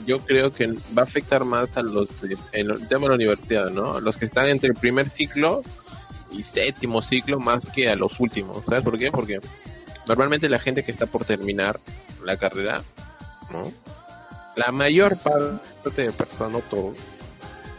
[0.05, 3.15] yo creo que va a afectar más a los de- en el tema de la
[3.15, 3.99] universidad, ¿no?
[3.99, 5.63] Los que están entre el primer ciclo
[6.31, 8.63] y séptimo ciclo más que a los últimos.
[8.65, 9.11] ¿Sabes por qué?
[9.11, 9.39] Porque
[10.07, 11.79] normalmente la gente que está por terminar
[12.23, 12.81] la carrera,
[13.51, 13.71] ¿no?
[14.55, 16.95] La mayor parte de personas, no todos,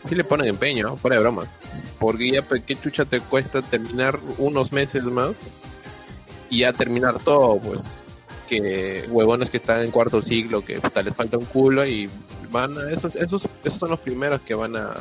[0.09, 1.45] sí le ponen empeño, fuera de broma.
[1.99, 5.37] Porque ya, pues, ¿qué chucha te cuesta terminar unos meses más
[6.51, 7.81] y ya terminar todo, pues?
[8.49, 12.09] Que huevones que están en cuarto ciclo, que puta, les falta un culo y
[12.51, 14.95] van a, esos, esos, esos son los primeros que van a,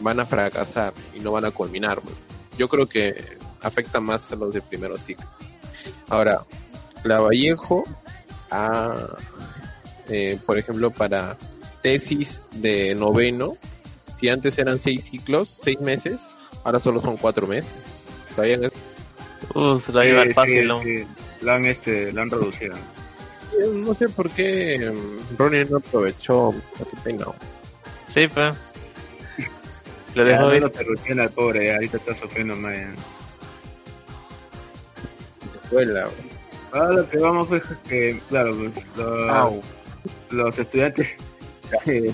[0.00, 2.00] van a fracasar y no van a culminar.
[2.58, 5.26] Yo creo que afecta más a los de primero ciclo.
[6.08, 6.44] Ahora,
[7.02, 7.84] la Vallejo,
[8.50, 8.94] ha,
[10.08, 11.36] eh, por ejemplo, para
[11.82, 13.56] tesis de noveno,
[14.18, 16.20] si antes eran seis ciclos, seis meses,
[16.62, 17.74] ahora solo son cuatro meses.
[18.36, 18.74] ¿Sabían eso?
[19.54, 20.82] Uh, se la iba Sí, al fácil, sí, ¿no?
[20.82, 21.06] sí.
[21.42, 22.74] La han, este, la han reducido.
[22.76, 26.52] Eh, No sé por qué mm, Ronnie no aprovechó.
[27.04, 27.26] Pena.
[28.12, 28.56] Sí, pues.
[30.14, 32.72] Lo Ya, dejó no terruquean al pobre, ya, ahorita está sufriendo más.
[32.74, 32.94] ya.
[35.62, 36.08] Escuela.
[36.72, 39.62] Ahora lo que vamos es que, claro, pues, los, Au.
[40.30, 41.08] los estudiantes,
[41.86, 42.12] eh,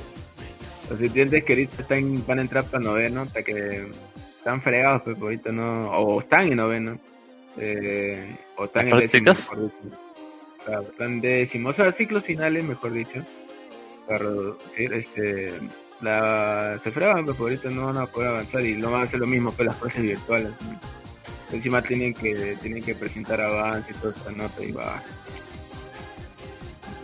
[0.90, 3.90] los estudiantes que ahorita están, van a entrar para noveno, hasta que
[4.38, 6.98] están fregados, pues ahorita no, o están en noveno,
[7.58, 9.98] eh, o están en décimo, mejor dicho.
[10.64, 13.24] Claro, están en décimo, o sea, ciclos finales, mejor dicho,
[14.06, 15.54] para reducir, este,
[16.00, 19.54] la, pues ahorita no van a poder avanzar y no van a hacer lo mismo
[19.54, 20.50] que las clases virtuales.
[21.52, 25.02] Encima tienen que tienen que presentar avance y toda esta nota y va.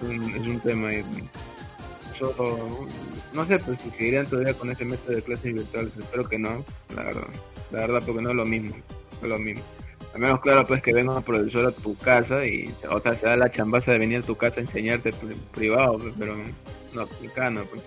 [0.02, 1.04] Es un, es un tema ahí.
[2.18, 2.86] Yo,
[3.34, 6.64] no sé, pues si seguirían todavía con ese método de clases virtuales, espero que no,
[6.94, 7.28] la verdad.
[7.72, 9.62] La verdad, porque no es lo mismo, no es lo mismo.
[10.16, 13.26] Al menos, claro, pues que venga un profesor a tu casa y, o sea, se
[13.26, 16.44] da la chambaza de venir a tu casa a enseñarte pri- privado, pues, pero no,
[16.94, 17.06] no,
[17.66, 17.82] pues.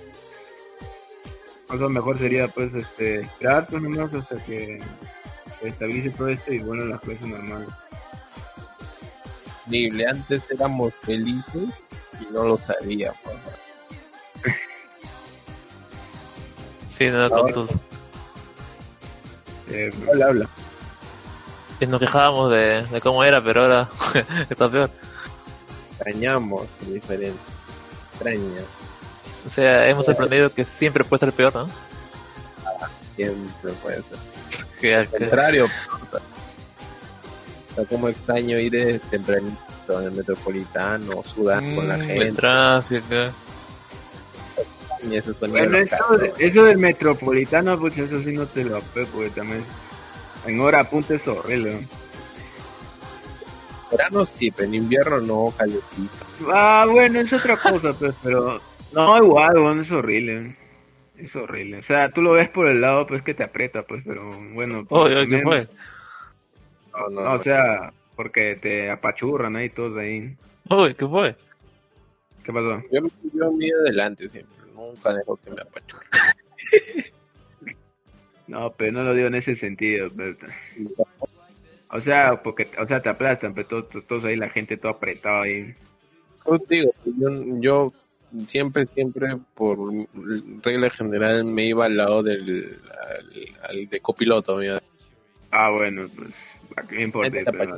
[1.73, 4.79] Eso mejor sería, pues, este, esperar, pues, nomás hasta que
[5.59, 7.69] se estabilice todo esto y bueno, las clases normales.
[9.65, 10.05] Horrible.
[10.05, 11.69] Antes éramos felices
[12.21, 13.17] y no lo sabíamos.
[16.95, 17.71] Sí, no, con tus...
[19.71, 20.49] Eh, Habla, habla.
[21.79, 23.89] Y Nos quejábamos de, de cómo era, pero ahora
[24.49, 24.89] está peor.
[25.91, 27.39] Extrañamos lo diferente.
[28.13, 28.61] Extraña.
[29.47, 31.67] O sea, hemos aprendido que siempre puede ser peor, ¿no?
[33.15, 34.17] Siempre puede ser.
[34.81, 35.65] Que, Al contrario.
[35.65, 35.69] O
[37.75, 39.57] sea, como extraño ir tempranito
[39.99, 42.27] en el metropolitano, sudar con la Mm, gente.
[42.27, 43.15] El tráfico.
[45.09, 45.99] Y ese sonido bueno, local.
[46.01, 49.63] eso, de- eso del metropolitano, pues eso sí no te lo apego, porque también
[50.45, 51.73] en hora punta es horrible.
[51.81, 51.99] ¿no?
[53.91, 56.25] verano sí, pero en invierno no, calentito.
[56.53, 58.61] Ah, bueno, es otra cosa, pues, pero
[58.93, 60.55] no, igual, bueno, es horrible.
[61.17, 61.79] Es horrible.
[61.79, 64.85] O sea, tú lo ves por el lado, pues, que te aprieta, pues, pero bueno.
[64.85, 65.67] pues, Oye, ¿qué también- fue?
[66.93, 70.35] No, no, No, o sea, porque te apachurran ahí todos ahí.
[70.69, 71.35] Uy, ¿qué fue?
[72.43, 72.81] ¿Qué pasó?
[72.91, 73.01] Yo,
[73.33, 76.05] yo mido adelante siempre, nunca dejo que me apachurre.
[78.49, 80.09] No, pero no lo digo en ese sentido.
[80.15, 80.35] Pero...
[81.91, 84.91] O sea, porque, o sea, te aplastan, pero todos, todos- todos ahí, la gente todo
[84.91, 85.73] apretado ahí.
[86.47, 87.93] Yo digo, yo, yo
[88.47, 89.77] siempre, siempre, por
[90.63, 94.57] regla general, me iba al lado del al, al de copiloto.
[94.57, 94.81] mira.
[95.51, 96.29] Ah, bueno, pues,
[96.75, 97.51] ¿a qué me importa?
[97.51, 97.77] Pero,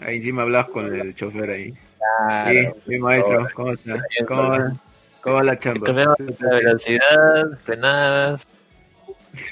[0.00, 1.74] ahí encima hablas con el chofer ahí.
[1.98, 2.74] Claro.
[2.74, 4.02] sí, mi maestro, ¿cómo está?
[4.26, 4.78] ¿Cómo,
[5.20, 5.92] cómo va la chamba?
[5.92, 8.42] La velocidad, frenadas,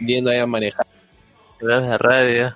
[0.01, 0.87] Yendo ahí a manejar.
[1.61, 2.55] la radio.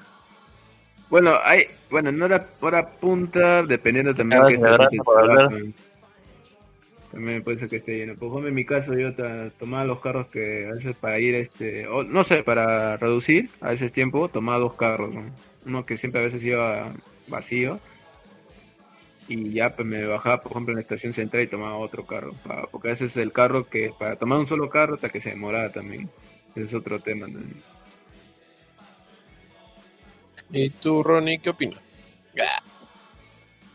[1.09, 5.51] Bueno, hay, bueno, en hora, hora punta, dependiendo también que de hablar.
[7.13, 8.15] También puede ser que esté lleno.
[8.15, 9.15] Por ejemplo, en mi caso yo
[9.59, 13.73] tomaba los carros que a veces para ir, este, o, no sé, para reducir a
[13.73, 15.15] ese tiempo, tomaba dos carros.
[15.15, 15.23] ¿no?
[15.65, 16.93] Uno que siempre a veces iba
[17.29, 17.81] vacío
[19.29, 22.33] y ya pues me bajaba, por ejemplo, en la estación central y tomaba otro carro.
[22.71, 25.71] porque a veces el carro que, para tomar un solo carro hasta que se demoraba
[25.71, 26.09] también.
[26.57, 27.63] Es otro tema también.
[30.51, 31.81] ¿Y tú, Ronnie, qué opinas?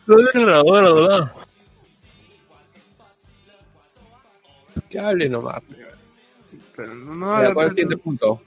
[0.07, 1.31] No es grabador, ¿verdad?
[4.99, 5.61] hable nomás.
[6.75, 8.41] Pero no, no, Ya, ¿Cuál es el pero- siguiente punto?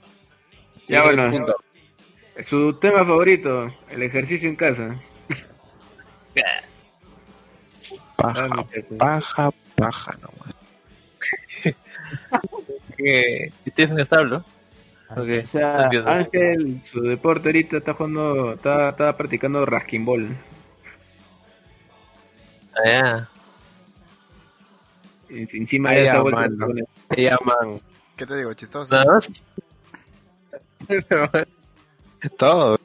[0.85, 1.37] Ya, Siguiente bueno.
[1.37, 1.55] punto.
[2.47, 4.99] Su tema favorito, el ejercicio en casa.
[6.37, 6.61] Ah,
[8.17, 8.49] Paja,
[8.97, 10.55] paja, paja nomás.
[12.97, 14.43] Que Stephen Stablo.
[15.09, 16.09] Ok, O sea, no entiendo.
[16.09, 20.35] Ángel, su deporte ahorita está jugando, está, está practicando rasquimbol.
[22.75, 23.29] Ah, ya.
[25.29, 26.65] Y Encima mano.
[26.65, 27.79] con el- Se llaman
[28.15, 28.53] ¿Qué te digo?
[28.53, 28.95] Chistoso.
[32.37, 32.79] Todos.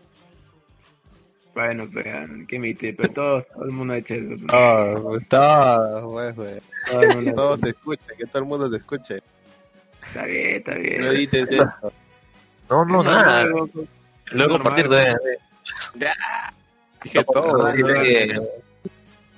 [1.55, 2.95] Bueno, pero ¿qué me dice?
[2.97, 4.47] Pero todo, todo el mundo ha hecho eso.
[4.47, 6.61] Todos, todos, pues, güey.
[6.91, 9.21] Todo el mundo se escuchen, que todo el mundo te escuche.
[10.11, 10.99] Está bien, está bien.
[11.01, 11.93] No edites eso.
[12.69, 13.45] No, no, nada.
[13.45, 15.05] Luego compartir güey.
[15.05, 16.13] todavía.
[17.03, 17.73] Dije todo.
[17.73, 18.49] Dije que- todo.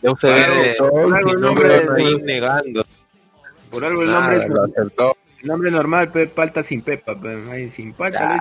[0.03, 0.71] Ya usted Claro, ve.
[0.73, 0.81] El
[1.27, 2.85] no nombre me de- van a ir negando.
[3.71, 5.17] Por algo el nombre, lo acertó.
[5.41, 8.41] el nombre normal, pe, palta sin pepa, pe, ahí sin palta.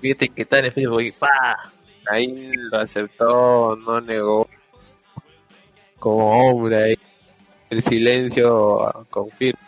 [0.00, 1.70] Fíjate que está en Facebook y pa.
[2.10, 4.48] Ahí lo aceptó, no negó.
[5.98, 6.98] Como hombre ahí.
[7.70, 9.60] El silencio confirma.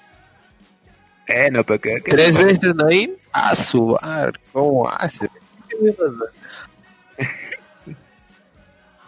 [1.26, 3.14] Eh, no, pero que, que- ¿Tres veces, Nain?
[3.32, 4.32] A su bar.
[4.52, 5.28] ¿Cómo hace?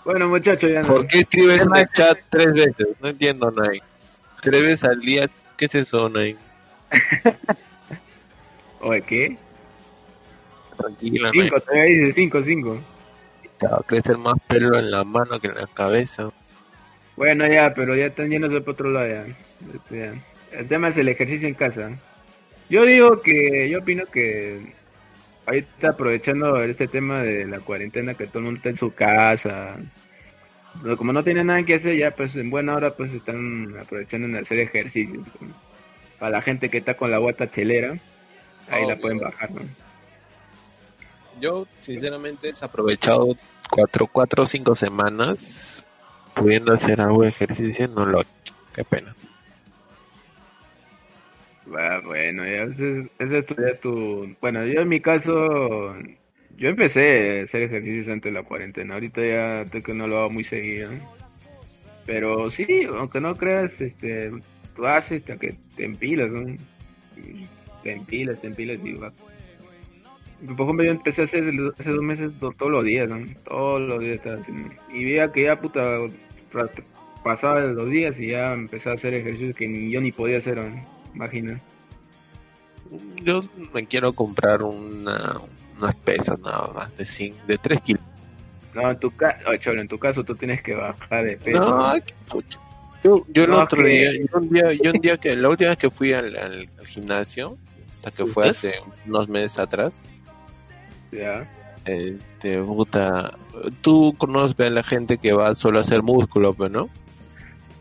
[0.05, 0.88] Bueno, muchachos, ya no.
[0.88, 2.88] ¿Por qué escribes en el chat tres veces?
[3.00, 3.83] No entiendo, Nain.
[4.40, 5.29] ¿Tres veces al día?
[5.57, 6.37] ¿Qué es eso, Nain?
[8.81, 9.37] Oye, ¿qué?
[10.76, 11.31] Tranquila.
[11.33, 12.79] Cinco, todavía dice cinco, cinco.
[13.68, 16.31] A crecer más pelo en la mano que en la cabeza.
[17.16, 19.24] Bueno, ya, pero ya están yéndose por otro lado ya.
[19.74, 20.12] Este, ya.
[20.57, 21.90] El tema es el ejercicio en casa.
[22.71, 24.73] Yo digo que, yo opino que
[25.45, 29.77] ahorita aprovechando este tema de la cuarentena, que todo el mundo está en su casa,
[30.83, 34.29] pero como no tiene nada que hacer, ya pues en buena hora pues están aprovechando
[34.29, 35.21] en hacer ejercicio.
[36.19, 37.99] Para la gente que está con la guata chelera,
[38.71, 39.61] ahí la pueden bajar, ¿no?
[41.38, 43.37] Yo, sinceramente, he aprovechado
[43.71, 45.85] cuatro, cuatro o cinco semanas
[46.35, 47.88] pudiendo hacer algo de ejercicio.
[47.88, 48.23] No lo
[48.75, 49.14] Qué pena.
[51.74, 55.96] Ah, bueno, ya es tu, ya tu- Bueno, yo en mi caso,
[56.57, 58.94] yo empecé a hacer ejercicios antes de la cuarentena.
[58.94, 60.90] Ahorita ya estoy que no lo hago muy seguido.
[62.07, 64.31] Pero sí, aunque no creas, este,
[64.76, 66.31] tú haces hasta que te empilas.
[67.83, 69.12] Te empilas, te empilas y va.
[70.46, 73.09] Por ejemplo, yo empecé el- hace dos meses to- todos los días.
[73.44, 74.20] Todos los días.
[74.92, 75.98] Y veía que ya, puta,
[77.24, 80.61] pasaba los días y ya empecé a hacer ejercicios que ni yo ni podía hacer.
[81.16, 81.59] Imagina.
[83.24, 85.40] Yo me quiero comprar una,
[85.79, 88.02] unas pesas nada más de cinco, de 3 kilos.
[88.74, 91.59] No, en tu caso, en tu caso tú tienes que bajar de peso.
[91.61, 91.94] No.
[93.02, 95.79] Yo, yo el otro día, yo un día, yo un día que, la última vez
[95.79, 97.57] que fui al, al, al gimnasio,
[97.96, 98.74] hasta que fue hace
[99.07, 99.94] unos meses atrás,
[101.12, 101.48] Ya.
[101.87, 103.33] este, puta,
[103.81, 106.88] tú conoces a la gente que va solo a hacer músculo, pues, ¿no?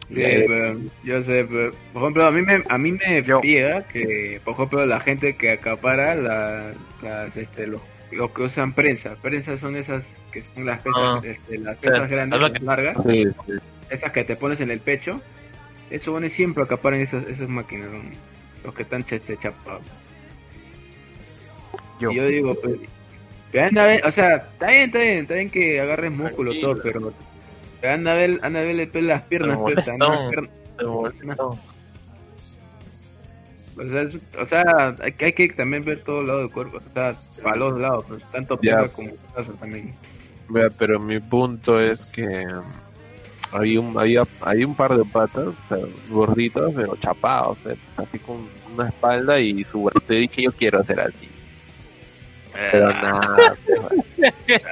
[0.09, 3.41] Sí, Eh, pero yo sé, pero, por ejemplo, a mí me, a mí me Yo.
[3.41, 8.73] pega que, por ejemplo, la gente que acapara la, las, este, los, los que usan
[8.73, 9.15] prensa.
[9.21, 11.21] Prensa son esas que son las pesas, Ah.
[11.23, 13.53] este, las Sí, pesas grandes, las largas, Sí, sí.
[13.89, 15.21] esas que te pones en el pecho.
[15.89, 18.01] Eso bueno, siempre acaparan esas, esas máquinas, ¿no?
[18.63, 19.85] los que están este, chapados.
[21.99, 22.11] Yo.
[22.11, 26.51] Y yo digo, pues, o sea, está bien, está bien, está bien que agarres músculo
[26.59, 27.13] todo, pero
[27.85, 29.83] que anda a ver, anda a verle pues, las piernas, ver-
[30.77, 31.59] Pero, no.
[33.77, 36.51] O sea, es- o sea, hay, que- hay que también ver todo el lado del
[36.51, 38.61] cuerpo, o sea, para los lados, pues, tanto Ya.
[38.61, 39.93] pierna como brazo también.
[40.47, 42.63] Vea, pero mi punto es que um,
[43.51, 45.77] había un, había, había un par de patas, o sea,
[46.09, 49.89] gorditos, pero chapados, o sea, así con una espalda y su.
[50.07, 51.27] Te dije, yo quiero hacer así.
[52.55, 53.55] Pero nada,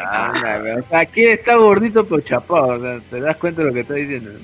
[0.05, 3.67] Ah, güey, o sea, aquí está gordito pero chapado, o sea, te das cuenta de
[3.67, 4.39] lo que estoy diciendo.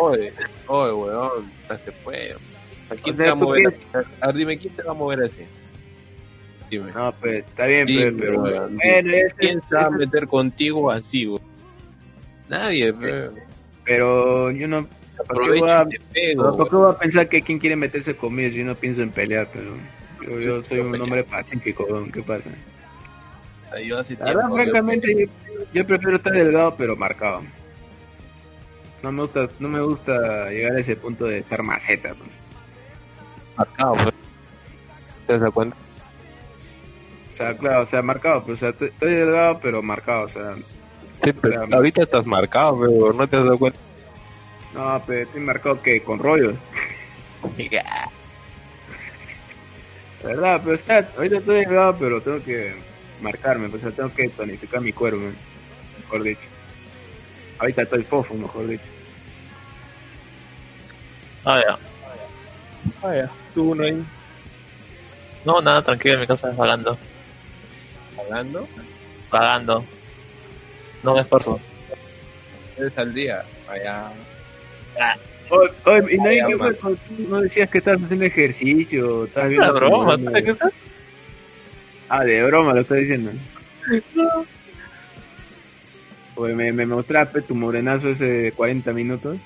[0.00, 0.32] oye,
[0.66, 1.52] oye, weón,
[1.84, 2.32] se puede.
[2.90, 3.76] ¿A quién O te va a ¿tú mover así?
[4.20, 5.46] A ver, dime, ¿quién te va a mover así?
[6.70, 6.92] Dime.
[6.92, 10.26] No, pues, está bien, Dime, pues, pero, weón, bueno, ese- ¿Quién se va a meter
[10.26, 11.40] contigo así, weón?
[12.48, 13.34] Nadie, weón.
[13.84, 14.86] pero yo no,
[15.18, 16.86] Aprovecho voy a- y te pego, ¿por qué weón.
[16.86, 19.74] voy a pensar que quién quiere meterse conmigo si yo no pienso en pelear, pero
[20.26, 22.50] yo, yo soy un hombre pacífico, ¿qué pasa?
[23.84, 25.26] Yo hace La verdad, francamente, yo,
[25.72, 27.42] yo prefiero estar delgado pero marcado.
[29.02, 32.14] No me gusta, no me gusta llegar a ese punto de estar maceta.
[32.14, 32.30] pues.
[33.56, 34.12] marcado, weón.
[35.26, 35.76] ¿Te das cuenta?
[37.34, 40.28] O sea, claro, o sea, marcado, pues, o sea, estoy- estoy delgado pero marcado, o
[40.28, 40.54] sea,
[41.22, 43.78] Sí, pero ahorita estás marcado, pero no te has dado cuenta.
[44.74, 46.54] no, pero estoy marcado que con rollos.
[50.22, 50.60] ¿Verdad?
[50.64, 52.74] Pero está, ahorita estoy delgado, pero tengo que
[53.20, 55.20] marcarme, pues o sea, tengo que tonificar mi cuerpo,
[55.98, 56.40] mejor dicho.
[57.58, 58.84] Ahorita estoy fofo, mejor dicho.
[61.44, 61.78] Ah, ya.
[63.02, 63.30] Ah, ya.
[63.54, 64.04] Tú, no hay
[65.44, 66.98] No, nada, tranquilo, en mi casa pagando.
[68.16, 68.68] pagando.
[69.30, 69.84] Pagando.
[71.02, 71.60] No me esfuerzo.
[72.76, 73.42] Eres al día.
[73.68, 74.10] Allá.
[75.50, 76.56] Oye, oye, y no, Ay, ¿qué ama.
[76.58, 76.74] fue?
[76.94, 76.96] Tú
[77.28, 79.72] no decías que estabas haciendo ejercicio, estabas viendo...
[79.74, 80.30] Broma, mono.
[80.30, 80.72] ¿tú qué estás?
[82.08, 83.30] Ah, de broma lo estás diciendo.
[86.36, 89.38] Oye, me, me mostraste tu morenazo ese de 40 minutos.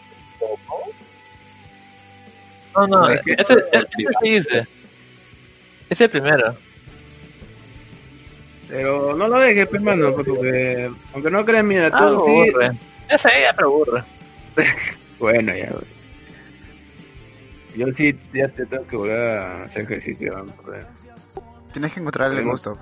[2.77, 3.87] No, no, Es que- ese, ese
[4.23, 4.59] sí hice.
[4.59, 4.67] Ese
[5.91, 6.55] es el primero.
[8.69, 12.31] Pero no lo dejes, pues, hermano, porque aunque no creas, mira, Ah, todo sí...
[12.51, 12.71] aburre.
[13.11, 14.03] Ya sé, ya me aburre.
[15.19, 15.71] Bueno, ya.
[15.71, 15.85] güey.
[17.77, 20.33] Yo sí, ya te tengo que volver a hacer ejercicio.
[20.35, 20.85] vamos, joder.
[21.73, 22.79] Tienes que encontrarle el gusto.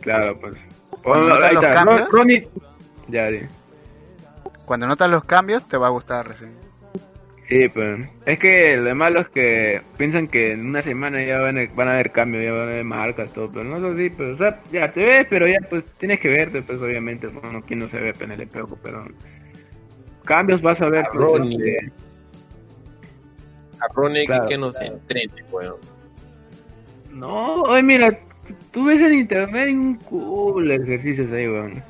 [0.00, 0.54] Claro, pues.
[1.02, 2.48] Cuando notas los cambios- Ronnie...
[3.08, 3.28] Ya.
[4.64, 6.52] Cuando notas los cambios, te va a gustar recién.
[7.48, 8.08] Sí, pues.
[8.24, 11.88] Es que lo malo es que piensan que en una semana ya van a, van
[11.88, 13.48] a haber cambios, ya van a haber marcas, todo.
[13.52, 14.34] Pero no es así, pues.
[14.34, 17.28] O sea, ya te ves, pero ya, pues tienes que verte, pues, obviamente.
[17.28, 19.06] Bueno, quien no se ve pues, en el espejo, pero.
[20.24, 21.06] Cambios vas a ver.
[21.06, 21.56] A pues, Ronnie.
[21.56, 21.92] este,
[23.80, 25.76] A Ronnie Claro, que nos entrene, weón.
[27.16, 28.18] No, oye, mira,
[28.72, 31.82] tú ves en internet un cool ejercicios ahí, weón.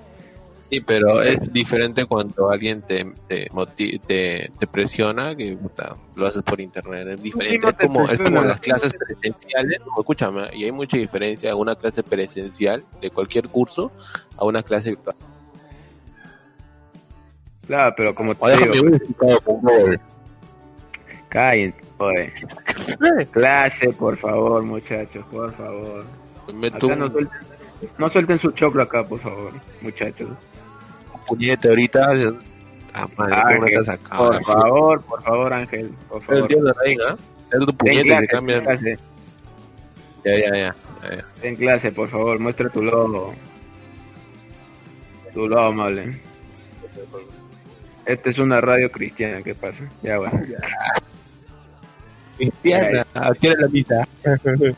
[0.71, 6.27] Sí, pero es diferente cuando alguien te, te, moti- te, te presiona que puta, lo
[6.27, 7.07] haces por internet.
[7.09, 7.69] Es diferente.
[7.69, 9.81] Es como, es como las clases presenciales.
[9.87, 13.93] No, escúchame, y hay mucha diferencia a una clase presencial de cualquier curso
[14.37, 15.15] a una clase virtual.
[17.67, 18.89] Claro, pero como te O déjame digo,
[23.33, 26.05] Clase, por favor, muchachos, por favor.
[26.55, 27.39] Me Acá no suelten,
[27.99, 30.31] no suelten su choclo acá, por favor, muchachos.
[31.27, 32.09] puñete ahorita.
[32.95, 34.17] Ah, madre, ¿cómo Ángel, estás acá?
[34.17, 36.49] por favor, por favor, Ángel, por Es el favor.
[36.49, 36.99] tío de Rain.
[37.53, 38.63] Es tu puñete clase, que cambia.
[38.63, 38.99] clase,
[40.25, 40.57] Ya, ya, ya.
[41.03, 41.25] ya, ya.
[41.43, 43.35] ten clase, por favor, muestra tu logo.
[45.35, 46.19] Tu logo amable.
[48.07, 49.85] Esta es una radio cristiana, ¿qué pasa?
[50.03, 50.41] Ya, bueno.
[52.37, 54.09] Cristiana, ¿a qué hora la misa?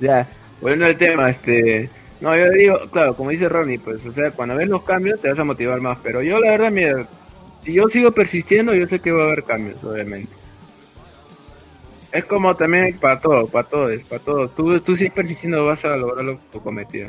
[0.00, 0.26] Ya,
[0.60, 1.90] volviendo al tema, este...
[2.22, 5.28] No, yo digo, claro, como dice Ronnie, pues, o sea, cuando ves los cambios te
[5.28, 7.06] vas a motivar más, pero yo la verdad, mira,
[7.64, 10.32] si yo sigo persistiendo, yo sé que va a haber cambios, obviamente.
[12.12, 14.54] Es como también para todo, para todos, para todos.
[14.54, 17.08] Tú, tú sigues persistiendo, vas a lograr lo, tu cometido.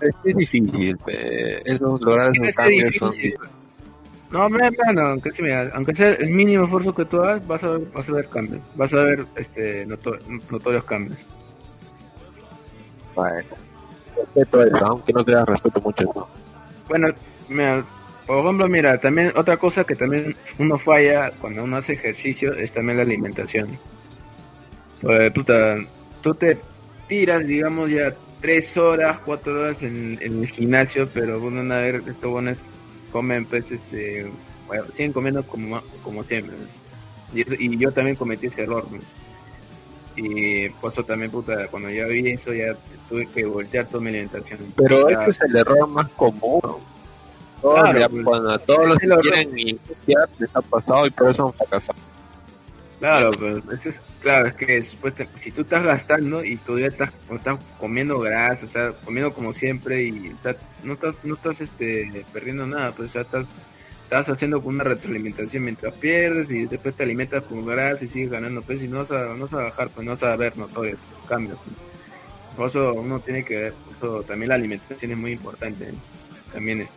[0.00, 1.60] Es, es difícil, pe.
[1.70, 3.34] esos lograr Es esos que cambios difícil.
[3.38, 3.55] son
[4.30, 7.62] No, mira, mira, aunque, sea, mira, aunque sea el mínimo esfuerzo que tú hagas, vas
[7.62, 8.62] a ver, vas a ver cambios.
[8.74, 10.18] Vas a ver este, noto-
[10.50, 11.18] notorios cambios.
[13.14, 13.40] Bueno,
[14.16, 16.28] respeto eso, aunque no te da respeto mucho eso.
[16.88, 17.08] Bueno,
[17.48, 17.84] mira,
[18.26, 22.72] por ejemplo, mira, también otra cosa que también uno falla cuando uno hace ejercicio es
[22.72, 23.78] también la alimentación.
[25.00, 25.76] Pues, puta,
[26.20, 26.60] tú te
[27.06, 32.02] tiras, digamos, ya tres horas, cuatro horas en, en el gimnasio, pero bueno, a ver,
[32.06, 32.58] estos buenos
[33.12, 34.30] comen, pues, este,
[34.66, 36.56] bueno, siguen comiendo como, como siempre.
[36.56, 37.36] ¿no?
[37.36, 38.98] Y, eso- y yo también cometí ese error, ¿no?
[40.18, 42.74] Y por eso también, puta, cuando ya vi eso, ya
[43.08, 44.60] tuve que voltear toda mi alimentación.
[44.76, 46.60] Pero ese es el error más común.
[47.60, 48.24] Todos, Claro, ya, pues.
[48.24, 51.98] cuando a todos los que quieren iniciar les ha pasado y por eso han fracasado.
[52.98, 54.66] Claro, pero eso es, claro, es que
[55.12, 58.92] te- si tú estás gastando y tú ya estás, o estás comiendo grasa, o sea,
[59.04, 63.20] comiendo como siempre y o sea, no estás, no estás este, perdiendo nada, pues ya
[63.20, 63.46] estás,
[64.02, 68.62] estás haciendo una retroalimentación mientras pierdes y después te alimentas con grasa y sigues ganando
[68.62, 71.00] peso y no vas a, no vas a bajar, pues no vas a ver notorios
[71.26, 71.58] cambios.
[71.62, 71.76] pues.
[72.56, 75.94] Por eso uno tiene que ver, por eso también la alimentación es muy importante, ¿eh?
[76.50, 76.88] también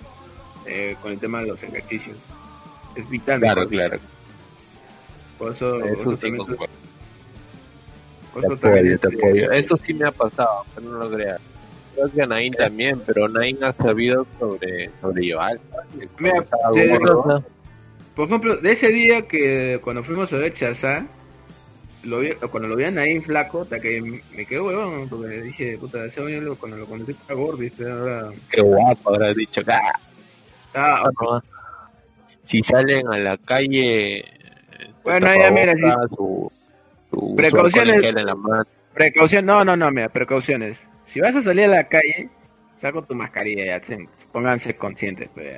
[0.65, 2.17] eh, con el tema de los ejercicios.
[2.95, 3.41] Es vital.
[3.41, 3.71] Claro, pues.
[3.71, 3.99] claro.
[5.39, 6.45] Por eso, Eso eso sí también-
[8.33, 9.51] Te apoyo, te apoyo.
[9.51, 11.41] Eso sí me ha pasado, pero no lo creas.
[11.95, 15.59] Creo que a Nain también, pero Nain ha sabido sobre sobrellevar.
[16.19, 17.43] Mira, gordo.
[18.15, 21.05] Por ejemplo, de ese día que cuando fuimos a ver Chazá,
[22.03, 25.77] lo vi, cuando lo vi a Naim flaco, hasta que me quedé huevón, porque dije,
[25.77, 29.61] puta, ese lo- cuando lo conocí estaba gordo ahora Qué guapo, habrás dicho.
[29.67, 29.91] "Ah,
[30.67, 31.03] está...
[31.21, 31.41] No,
[32.43, 34.23] si salen a la calle,
[35.09, 35.73] Bueno, ya, mira,
[36.15, 36.51] su,
[37.09, 38.05] su Precauciones.
[38.05, 38.63] en en la mano.
[38.93, 40.77] Precaución, no, no, no, mira, precauciones.
[41.13, 42.29] Si vas a salir a la calle,
[42.81, 45.57] saca tu mascarilla ya, se- pónganse conscientes, pues.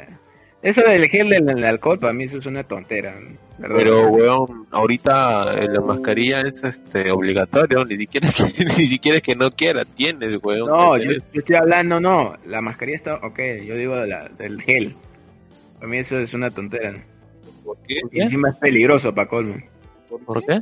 [0.62, 3.14] Eso del gel del, del alcohol, para mí eso es una tontera.
[3.58, 3.76] ¿verdad?
[3.78, 8.43] Pero, weón, ahorita eh, la mascarilla es este obligatorio, ni siquiera que,
[8.78, 10.68] ni siquiera que no quiera, tienes, weón.
[10.70, 12.36] No, yo estoy hablando, no.
[12.45, 14.93] La mascarilla está, ok, yo digo de la, del gel.
[15.80, 16.93] Para mí eso es una tontera.
[17.76, 18.01] ¿Por qué?
[18.11, 19.55] Y encima es peligroso para colmo.
[20.26, 20.61] ¿Por qué?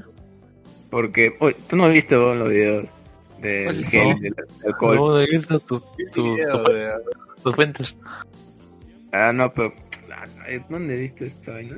[0.90, 2.86] Porque, uy, tú no has visto los videos
[3.42, 3.86] del ¿Cuál?
[3.86, 4.20] gel, No.
[4.20, 4.36] del
[4.66, 4.96] alcohol.
[4.96, 5.82] No, he visto tus
[6.14, 6.36] tu,
[7.44, 7.98] tu- fuentes.
[9.12, 9.74] Ah, no, pero.
[10.12, 10.24] ah,
[10.70, 11.78] ¿Dónde viste esta vaina?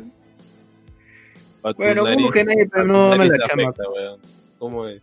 [1.77, 3.73] Bueno, como que nadie, pero no me la chama.
[4.57, 5.01] ¿Cómo es?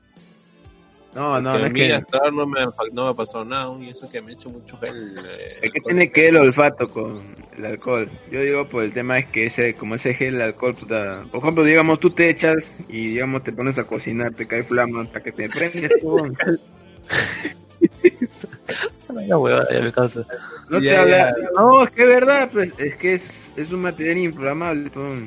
[1.15, 1.93] No, no, no es que.
[1.93, 2.61] hasta no me,
[2.93, 4.95] no me ha pasado nada, y eso que me he hecho mucho gel.
[5.27, 8.09] eh, Es que tiene que ver el olfato con el alcohol.
[8.31, 11.41] Yo digo, pues el tema es que ese, como ese gel, el alcohol, puta, por
[11.41, 12.57] ejemplo, digamos, tú te echas
[12.89, 16.17] y digamos te pones a cocinar, te cae flama hasta que te prendes tú.
[19.27, 20.21] La huevada, ya me cansa.
[20.69, 21.49] No te Ya, habla- ya.
[21.57, 24.91] No, es que es verdad, pues es que es, es un material inflamable.
[24.91, 25.23] pues.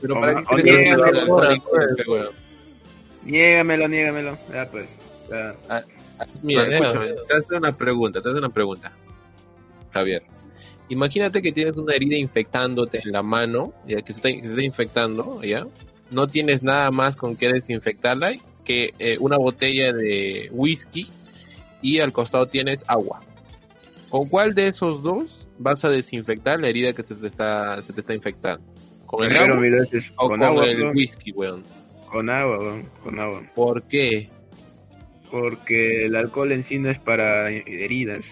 [0.00, 0.62] Pero para o que
[3.26, 3.90] niégamelo, pues.
[3.90, 4.38] Niégamelo.
[4.52, 4.88] Ya, pues.
[5.30, 5.54] ya.
[6.42, 8.92] Mira, Pues, escúchame, te hace una pregunta, te hace una pregunta,
[9.92, 10.22] Javier.
[10.88, 14.50] Imagínate que tienes una herida infectándote en la mano, ya que se está, que se
[14.50, 15.66] está infectando, ¿ya?
[16.10, 21.08] No tienes nada más con que desinfectarla que eh, una botella de whisky
[21.82, 23.20] y al costado tienes agua.
[24.08, 27.92] ¿Con cuál de esos dos vas a desinfectar la herida que se te está, se
[27.92, 28.64] te está infectando?
[29.06, 29.56] ¿Con el agua
[30.16, 31.62] o con con, agua, el whisky, weón?
[32.10, 33.42] Con agua, weón, con agua.
[33.54, 34.28] ¿Por qué?
[35.30, 38.24] Porque el alcohol en sí no es para heridas.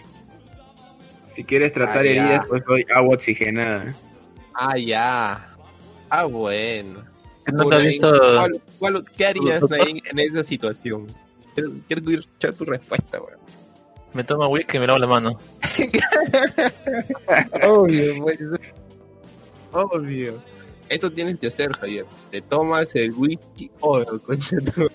[1.36, 3.94] Si quieres tratar Ah, heridas, pues doy agua oxigenada.
[4.54, 5.48] Ah, ya.
[6.08, 7.02] Ah, bueno.
[7.52, 8.08] ¿No te has visto?
[8.10, 11.06] ¿cuál- cuál- ¿Qué harías ahí en esa situación?
[11.54, 13.38] Quiero, quiero escuchar tu respuesta, weón.
[14.14, 15.38] Me tomo whisky y me lavo la mano.
[17.62, 18.38] Obvio, pues.
[19.72, 20.40] Obvio.
[20.88, 22.04] Eso tienes que hacer, Javier.
[22.30, 23.70] Te tomas el whisky.
[23.80, 24.88] Oh, concha tu-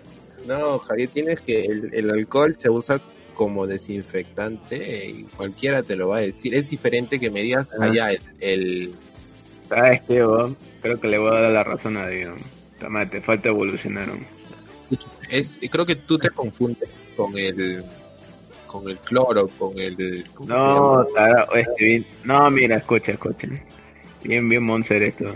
[0.45, 1.65] No, Javier, tienes que.
[1.65, 2.99] El, el alcohol se usa
[3.35, 6.53] como desinfectante y cualquiera te lo va a decir.
[6.55, 7.85] Es diferente que me digas Ah.
[7.85, 8.93] allá el, el-
[9.69, 10.57] ¿Sabes qué, weón?
[10.81, 12.39] Creo que le voy a dar la razón a Dios.
[12.79, 14.09] Toma, te falta evolucionar.
[15.29, 17.83] es creo que tú te confundes con el
[18.65, 23.47] con el cloro, con el ¿cómo se No, tarao, este, bien- no, mira, escucha, escucha.
[24.23, 25.33] Bien, bien, Monser esto.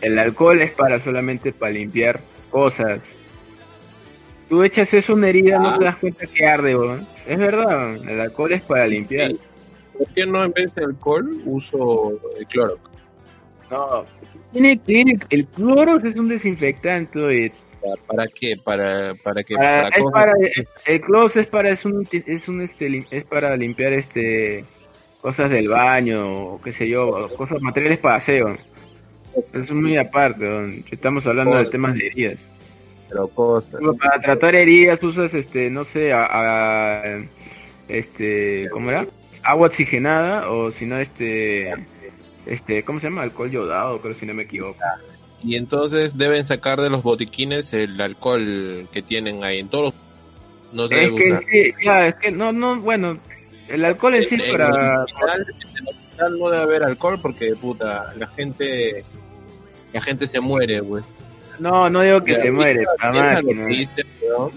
[0.00, 2.20] El alcohol es para solamente para limpiar
[2.50, 3.00] cosas.
[4.48, 5.78] Tú echas eso una herida, no Ah.
[5.78, 7.06] te das cuenta que arde, weón.
[7.26, 8.08] Es verdad, weón.
[8.08, 9.32] el alcohol es para limpiar.
[9.96, 12.78] ¿Por qué no en vez de alcohol uso el cloro?
[13.70, 14.04] No,
[14.52, 17.52] tiene ir, el cloro es un desinfectante.
[18.06, 18.56] ¿Para, qué?
[18.62, 20.32] Para para para es para,
[20.86, 24.64] el cloro es para, es un, es un, este, es para limpiar, este,
[25.20, 28.56] cosas del baño, o qué sé yo, cosas, materiales para aseo.
[29.52, 32.38] Es muy aparte, estamos hablando de temas de heridas.
[33.08, 33.72] pero cosas.
[33.72, 37.22] Bueno, Para tratar heridas usas, este, no sé, a, a-
[37.88, 39.06] este, ¿cómo era?
[39.42, 41.72] Agua oxigenada o si no, este,
[42.46, 43.22] este, ¿cómo se llama?
[43.22, 44.78] Alcohol yodado, creo si no me equivoco.
[45.42, 49.94] Y entonces deben sacar de los botiquines el alcohol que tienen ahí en todos
[50.72, 53.18] no se Es que sí, ya, es que no, no, bueno,
[53.68, 54.66] el alcohol en sí En- en para...
[54.66, 59.02] el hospital- en el hospital no debe haber alcohol porque puta la gente
[59.92, 61.02] la gente se muere, güey.
[61.58, 64.52] No, no digo que se muere, weón,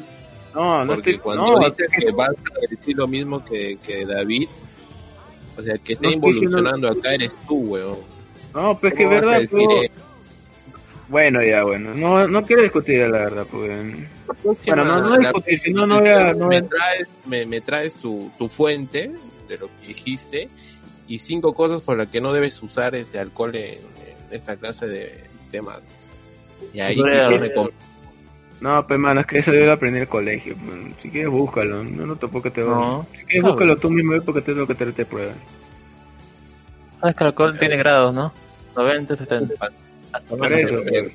[0.54, 1.24] No, no porque estoy...
[1.24, 4.48] cuando No, dices que vas a decir lo mismo que, que David,
[5.58, 7.98] o sea, que está involucionando acá eres tú, weón.
[8.54, 9.58] no, pues que ¿Cómo vas a verdad, eso?
[11.10, 13.70] Bueno, ya, bueno, no, no quiero discutir la verdad, pues...
[14.66, 16.34] Bueno, no, no discutir, si no, no voy a...
[16.34, 19.12] No voy me traes, me, me traes tu, tu fuente
[19.48, 20.50] de lo que dijiste
[21.08, 23.80] y cinco cosas por las que no debes usar este alcohol en
[24.36, 25.80] esta clase de temas.
[26.74, 27.54] Y ahí quizás eh,
[28.62, 30.56] No, pues mano, es que eso yo lo aprendí en el colegio.
[30.56, 30.78] pues.
[31.02, 31.84] Si quieres, búscalo.
[31.84, 33.06] No, no tampoco te voy No.
[33.18, 35.36] Si quieres, búscalo tú mismo, porque te lo que te, te pruebas.
[37.00, 38.34] Sabes que el alcohol tiene grados, ¿no?
[38.76, 39.54] 90, 70.
[40.14, 41.12] Hasta Por eso, pues.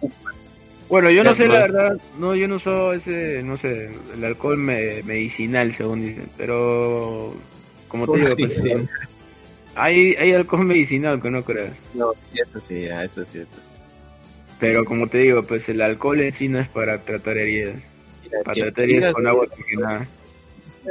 [0.88, 1.58] Bueno, yo no sé, pues.
[1.58, 6.30] la verdad, no, yo no uso ese, no sé, el alcohol me- medicinal, según dicen,
[6.36, 7.34] pero,
[7.88, 8.72] como te digo, pues, Sí.
[9.78, 11.76] Hay, hay alcohol medicinal, que no creas.
[11.94, 13.74] No, sí, eso sí, ah, eso sí, eso sí.
[14.60, 17.76] Pero como te digo, pues el alcohol en sí no es para tratar heridas,
[18.22, 20.08] Mira, para tratar heridas con agua oxigenada.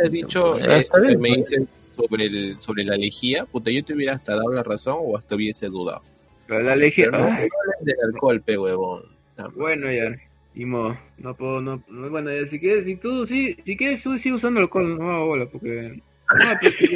[0.03, 1.63] has dicho Eh, esto que bien, me dices
[1.95, 5.35] sobre el sobre la lejía, puta, yo te hubiera hasta dado la razón o hasta
[5.35, 6.01] hubiese dudado.
[6.47, 7.49] Pero la alergia, Pero no, hables
[7.81, 9.03] del alcohol, pe huevón.
[9.37, 10.15] Ah, Bueno, ya,
[10.53, 14.01] y mo, no puedo, no, no- bueno, ya, si quieres, si tú, sí, si quieres,
[14.01, 16.01] tú sigue usando alcohol, no hago bola, porque,
[16.35, 16.87] no, pues, sí,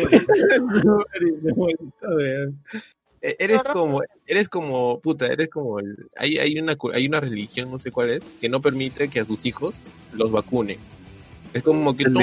[1.55, 1.77] bueno.
[3.21, 7.69] E- Eres como, eres como, puta, eres como, el- hay, hay una, hay una religión,
[7.69, 9.79] no sé cuál es, que no permite que a sus hijos
[10.11, 10.79] los vacunen.
[11.53, 12.19] Es como que tú,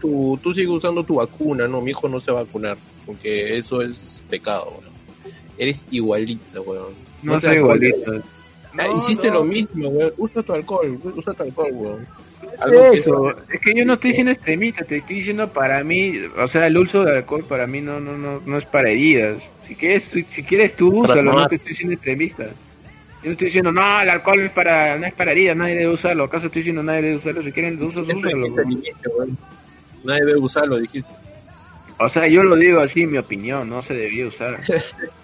[0.00, 3.56] tu, tú sigues usando tu vacuna, no, mi hijo no se va a vacunar, porque
[3.58, 4.94] eso es pecado, weón.
[5.56, 6.94] Eres igualito, weón.
[7.22, 8.12] No te soy igualito.
[8.78, 9.34] Ah, No, hiciste no.
[9.34, 10.12] lo mismo, weón.
[10.16, 12.06] Usa tu alcohol, usa tu alcohol, weón.
[12.60, 15.82] Es Algo que- eso, es que yo no estoy siendo extremista, te estoy diciendo para
[15.82, 18.90] mí, o sea, el uso del alcohol para mí no no no, no es para
[18.90, 19.42] heridas.
[19.66, 22.44] Si quieres, si, si quieres tú úsalo, no te estoy diciendo extremista.
[22.44, 25.92] Yo no estoy diciendo, no, el alcohol es para, no es para heridas, nadie debe
[25.92, 26.24] usarlo.
[26.24, 27.42] ¿Acaso estoy diciendo nadie debe usarlo?
[27.42, 28.46] Si quieren, uso, Eso úsalo.
[30.04, 31.14] Nadie debe usarlo, dijiste.
[31.98, 34.60] O sea, yo lo digo así, mi opinión, no se debía usar.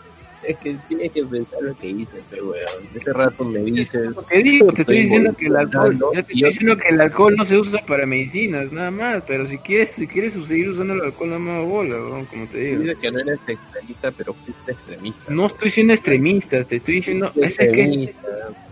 [0.46, 2.88] Es que tienes que pensar lo que dices, pero weón.
[2.94, 3.90] Ese rato me dices,
[4.28, 7.34] Te digo, te estoy diciendo que el alcohol, yo te estoy diciendo que el alcohol
[7.36, 11.00] no se usa para medicinas, nada más, pero si quieres, si quieres seguir usando el
[11.00, 12.82] alcohol, no me bola, weón, como te digo.
[12.82, 15.32] dices que no eres extremista, pero fuiste extremista.
[15.32, 18.14] No estoy siendo extremista, te estoy diciendo, es que.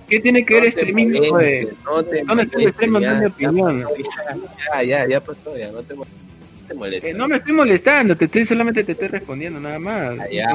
[0.09, 3.01] ¿qué tiene que ver No te extremismo de, molestes, no te ¿Dónde está el extremo
[3.01, 3.85] ya, mi opinión?
[4.73, 6.21] Ya, ya, ya pasó, ya, no te molestes.
[6.61, 7.11] No te molestes.
[7.11, 10.19] Eh, no me estoy molestando, te estoy solamente te estoy respondiendo nada más.
[10.21, 10.49] Ah, ya.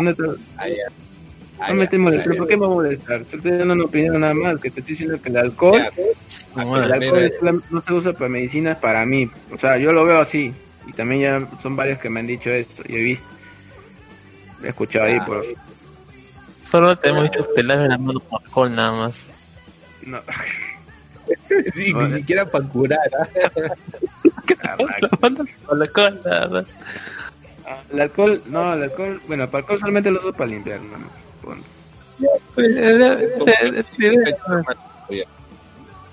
[1.59, 1.61] ¿Dónde está- Ah.
[1.61, 3.19] Ah, no me ya, estoy molestando, ah, ¿por qué me voy a molestar?
[3.27, 5.91] Yo estoy dando una opinión nada más, que te estoy diciendo que el alcohol, ya.
[6.55, 9.29] Ah, Bueno, el alcohol es solam- no se usa para medicinas para mí.
[9.53, 10.53] O sea, yo lo veo así.
[10.87, 12.81] Y también ya son varios que me han dicho esto.
[12.87, 13.25] Y he visto.
[14.63, 15.25] He escuchado ahí Ah.
[15.25, 15.45] por...
[16.71, 19.13] Solo te hemos dicho que laves las manos con alcohol nada más.
[20.05, 20.19] No.
[21.75, 22.97] Sí, ni siquiera para curar.
[23.19, 23.27] ¿ah?
[25.71, 26.65] Alcohol nada más.
[27.67, 30.93] Ah, El alcohol, no, el alcohol, bueno, para alcohol solamente lo uso para limpiar, no,
[30.93, 31.09] punto.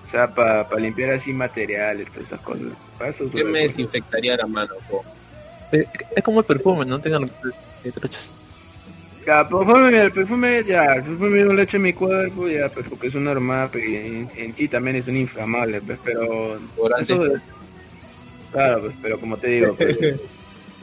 [0.05, 2.79] O sea, para limpiar así materiales, todas esas cosas.
[2.97, 5.05] Para eso uso Yo me desinfectaría la mano, po.
[5.71, 7.25] Es es como el perfume, no tengan
[7.83, 8.33] eh, trochas.
[9.27, 12.87] Ya, perfume, el perfume, ya, el perfume yo lo echo en mi cuerpo, ya, pues
[12.89, 16.61] porque es un normal, pero en, en sí también es un inflamable, pues, pero...
[16.77, 17.23] Durante- Eso,
[18.51, 19.99] claro, pues, pero como te digo, pues,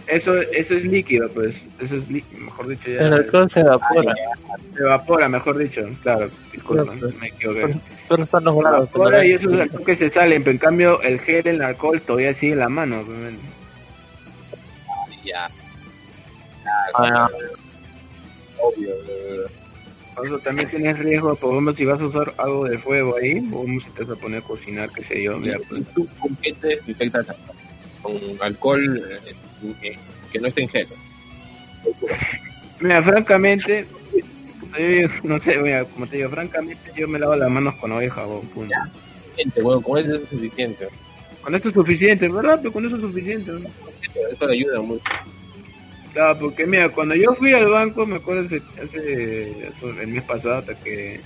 [0.08, 4.14] eso, eso es líquido, pues, eso es líquido, mejor dicho, ya, El alcohol se evapora.
[4.74, 7.16] se evapora, mejor dicho, claro, disculpa, pues.
[7.20, 7.80] me equivoqué.
[8.08, 8.90] Solo están los grados.
[8.96, 12.02] Ahora y eso es algo que se salen, pero en cambio el gel, el alcohol
[12.02, 13.40] todavía sigue en la mano, pues, men.
[15.24, 15.50] Ya,
[16.96, 17.30] Ah,
[18.58, 20.40] obvio.
[20.44, 23.90] también tienes riesgo, por ejemplo, si vas a usar algo de fuego ahí, o si
[23.92, 26.54] te vas a poner a cocinar, qué sé yo, mira, pues, ¿Y tú con qué
[26.54, 27.26] te desinfectas?
[28.02, 29.34] Con alcohol eh,
[30.32, 30.88] que no esté en gel.
[32.80, 33.86] Mira, francamente,
[34.78, 38.48] yo, no sé, mira, como te digo, francamente yo me lavo las manos con jabón,
[38.48, 38.74] punto.
[39.36, 40.88] Gente, bueno, con eso es suficiente.
[41.42, 42.60] Con esto es suficiente, ¿verdad?
[42.62, 43.52] Pero con eso es suficiente.
[43.52, 43.60] ¿no?
[44.32, 45.04] Eso le ayuda mucho.
[46.14, 50.58] Claro, porque mira, cuando yo fui al banco, me acuerdo hace- hace- el mes pasado,
[50.58, 51.20] hasta que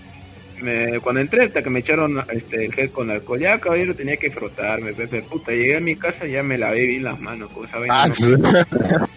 [0.61, 4.17] me, cuando entré, hasta que me echaron este, el gel con alcohol, ya caballero tenía
[4.17, 7.49] que frotarme, pepe, puta, llegué a mi casa y ya me lavé bien las manos,
[7.65, 8.07] esa vaina.
[8.07, 9.07] no-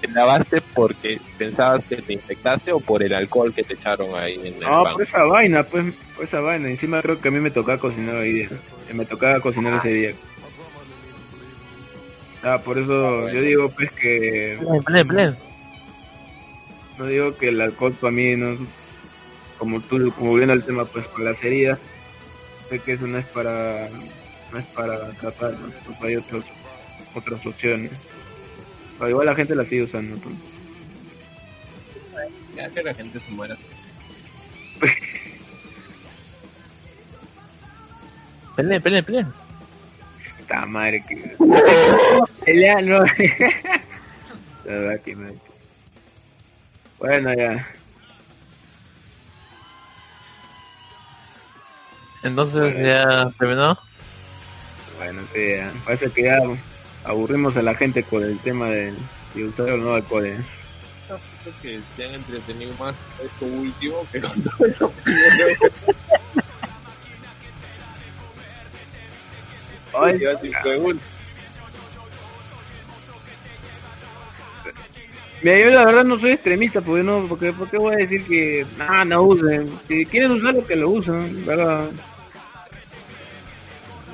[0.00, 4.34] ¿Te lavaste porque pensabas que te infectaste o por el alcohol que te echaron ahí
[4.44, 4.92] en el No, banco?
[4.92, 6.68] por esa vaina, pues, por esa vaina.
[6.68, 8.48] Encima creo que a mí me tocaba cocinar hoy día.
[8.94, 10.12] Me tocaba cocinar ese día.
[12.44, 14.56] Ah, por eso yo digo pues que
[14.86, 15.36] plen, plen.
[16.96, 18.56] no digo que el alcohol para mí no
[19.58, 21.78] como tú como viendo el tema pues con las heridas
[22.68, 23.88] sé que eso no es para
[24.52, 25.70] no es para tratar ¿no?
[25.84, 26.44] Pues hay otros
[27.14, 27.92] otras opciones
[28.98, 30.34] pero igual la gente la sigue usando pues.
[32.56, 33.56] Ya que la gente se muera.
[38.56, 39.32] Plen, plen, plen.
[40.38, 41.36] Puta madre que
[42.44, 43.04] Pelea, no
[44.64, 45.34] La verdad que me-
[46.98, 47.66] bueno ya
[52.22, 53.78] Entonces ya terminó.
[54.98, 55.72] Bueno, sí, ya.
[55.84, 56.38] parece que ya
[57.04, 58.94] aburrimos a la gente con el tema de,
[59.34, 60.26] de usar o no alcohol.
[60.26, 60.44] ¿eh?
[61.06, 65.52] Creo que se han entretenido más esto último que con todo primero.
[69.94, 70.18] Ay,
[75.42, 78.66] Mira, yo la verdad no soy extremista, porque no, porque, porque voy a decir que
[78.76, 79.68] no, no usen.
[79.86, 81.90] Si quieren usarlo, que lo usen, ¿verdad?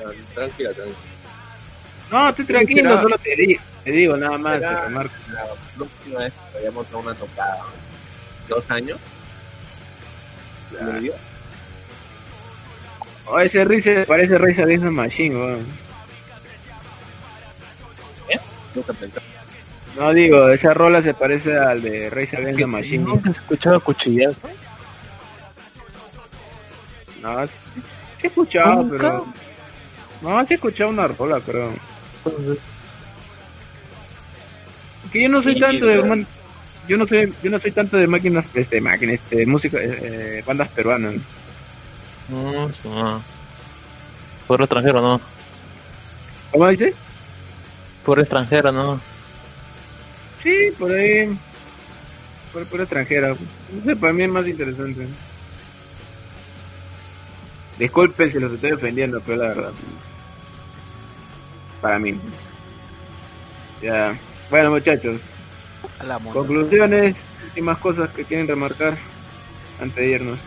[0.02, 0.98] No, Tranquila, tranquila.
[2.10, 3.02] No, estoy tranquilo, será?
[3.02, 4.58] solo te, di- te digo nada más.
[4.58, 4.88] Será.
[4.90, 5.04] La
[5.76, 7.58] próxima vez que vayamos a una tocada.
[8.48, 8.98] ¿Dos años?
[13.26, 15.66] Oh, ese Rize parece Rize Against Machine, weón.
[18.74, 19.20] Nunca pensé.
[19.96, 23.04] No digo, esa rola se parece al de Race Against the Machine.
[23.04, 24.40] Nunca has escuchado cuchillazo.
[27.22, 27.52] No, sí
[28.22, 28.96] he escuchado, ¿Nunca?
[28.96, 29.26] pero...
[30.20, 31.72] No, sí he escuchado una rola, pero...
[35.12, 36.02] Que yo no soy Sí, tanto de...
[36.02, 36.26] man-
[36.88, 40.42] Yo no soy, yo no soy tanto de máquinas, este, máquinas, este, música, eh, eh,
[40.46, 41.14] bandas peruanas.
[42.28, 43.22] No, no.
[44.46, 45.20] Por extranjero, no.
[46.50, 46.94] ¿Cómo dices?
[48.04, 49.00] Por extranjero, no.
[50.44, 51.36] Sí, por ahí.
[52.52, 53.30] Por, por extranjera.
[53.30, 55.08] No sé, para mí es más interesante.
[57.78, 59.72] Disculpen si los estoy ofendiendo, pero la verdad.
[61.80, 62.20] Para mí.
[63.82, 64.16] Ya.
[64.50, 65.18] Bueno, muchachos.
[66.32, 67.16] Conclusiones.
[67.44, 68.96] Últimas cosas que quieren remarcar
[69.80, 70.38] antes de irnos.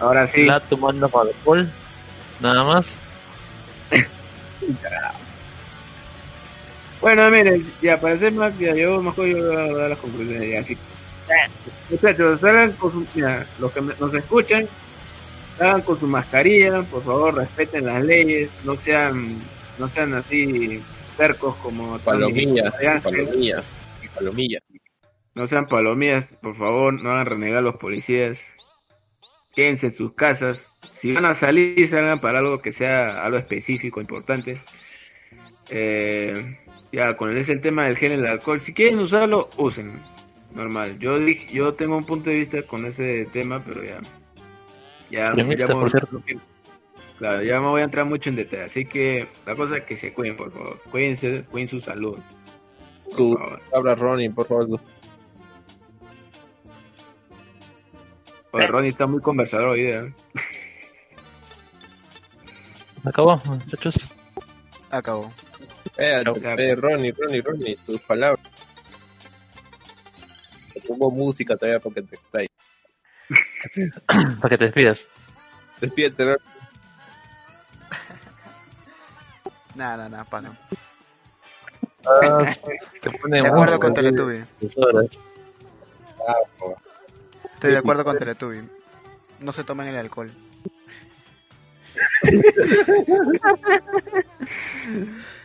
[0.00, 0.44] Ahora sí.
[0.44, 1.70] La tomando alcohol.
[2.40, 2.98] Nada más.
[7.04, 10.50] Bueno, miren, ya para hacer más, ya yo mejor yo voy a dar las conclusiones.
[10.50, 10.78] Ya, así.
[11.90, 13.06] Muchachos, salgan con su,
[13.58, 14.66] los que nos escuchan,
[15.58, 19.36] salgan con su mascarilla, por favor, respeten las leyes, no sean,
[19.78, 20.82] no sean así
[21.14, 23.64] cercos como Palomillas, palomillas,
[24.14, 24.62] palomillas.
[25.34, 28.38] no sean palomillas, por favor, no hagan renegar a los policías,
[29.54, 30.58] quédense en sus casas,
[31.02, 34.62] si van a salir, salgan para algo que sea algo específico, importante.
[35.68, 36.63] Eh,
[36.94, 40.00] ya, con ese el tema del gel y el alcohol, si quieren usarlo, usen,
[40.54, 40.98] normal.
[40.98, 44.00] Yo dije, yo tengo un punto de vista con ese tema, pero ya,
[45.10, 46.22] ya, ya por cierto.
[47.18, 49.96] Claro, ya me voy a entrar mucho en detalle, así que la cosa es que
[49.96, 52.18] se cuiden, por favor, cuídense, cuiden su salud.
[53.16, 53.38] Tu
[53.70, 54.80] palabra, Ronnie, por favor.
[58.52, 60.00] Oye, Ronnie está muy conversador hoy día.
[60.00, 60.14] ¿eh?
[63.04, 64.14] Acabó, muchachos.
[64.90, 65.32] Acabó.
[65.96, 68.44] Eh, eh, Ronnie, Ronnie, Ronnie, tus palabras.
[70.72, 72.48] Te pongo música todavía porque te extrae.
[74.40, 75.06] Para que te despidas.
[75.80, 76.40] Despídete, Ronnie.
[79.76, 80.56] Nada, nada, nada, pana.
[82.06, 82.52] Ah,
[83.02, 83.94] te pone De acuerdo con.
[83.94, 84.44] Teletubby.
[87.54, 88.68] Estoy de acuerdo con Teletubby.
[89.40, 90.30] No se tomen el alcohol.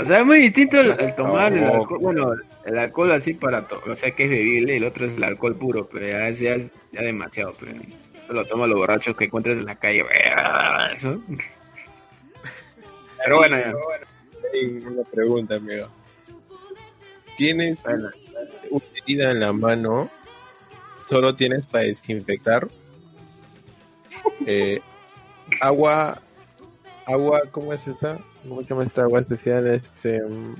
[0.00, 2.32] O sea, es muy distinto el, el tomar el alcohol, bueno,
[2.64, 5.24] el alcohol así para, to- o sea, que es bebible, y el otro es el
[5.24, 7.72] alcohol puro, pero ya es ya, es- ya demasiado, pero
[8.28, 10.04] lo toman los borrachos que encuentras en la calle,
[10.94, 11.20] eso.
[13.24, 13.72] Pero bueno, ya.
[14.88, 15.88] Una pregunta, amigo.
[17.36, 18.08] ¿Tienes Bueno.
[18.70, 20.10] una herida en la mano?
[21.08, 22.68] ¿Solo tienes para desinfectar?
[24.46, 24.80] Eh,
[25.60, 26.20] agua,
[27.06, 28.18] agua, ¿cómo es esta?
[28.46, 29.66] ¿Cómo se llama esta agua especial?
[29.66, 30.54] Este, mm,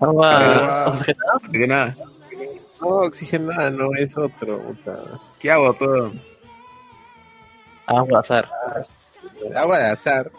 [0.00, 0.88] Agua Agua.
[0.92, 1.38] oxigenada.
[1.50, 1.96] De nada,
[2.80, 4.60] no, oxigenada, no, es otro.
[4.62, 4.98] puta.
[5.38, 6.12] ¿qué hago, todo?
[7.86, 8.48] Agua azar.
[9.54, 10.30] Agua de azar.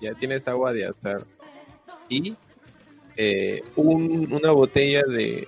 [0.00, 1.22] Ya tienes agua de azar.
[2.08, 2.36] Y
[3.16, 5.46] eh, un- una botella de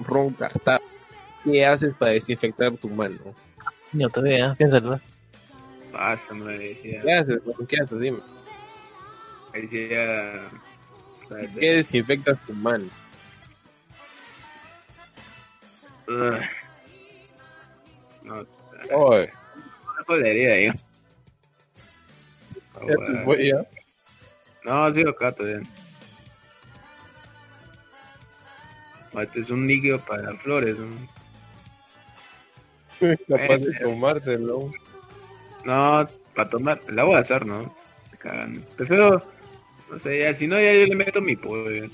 [0.00, 0.80] ron cartado.
[1.44, 3.18] ¿Qué haces para desinfectar tu mano?
[3.92, 5.00] Niño, todavía, piénsalo.
[6.00, 7.40] Ah, eso me decía, ¿Qué haces?
[7.68, 7.98] ¿Qué haces?
[7.98, 8.20] Dime.
[9.52, 10.48] decía,
[11.58, 12.84] ¿Qué desinfectas tu mano?
[16.06, 16.40] Ugh.
[18.22, 19.32] no sé, Oye,
[19.82, 20.80] una jodería, yo.
[22.76, 23.42] Ah, te bueno.
[23.42, 23.66] ya.
[24.64, 25.62] No, sí, acá todavía.
[29.20, 30.76] Este es un líquido para flores.
[30.78, 30.96] ¿no?
[33.28, 34.70] Capaz de tomárselo.
[35.68, 36.80] No, para tomar.
[36.88, 37.58] El agua de azar, ¿no?
[38.10, 38.64] Me cagan.
[38.74, 39.22] Prefiero.
[39.90, 41.84] No sé, ya, si no, ya yo le meto mi pollo.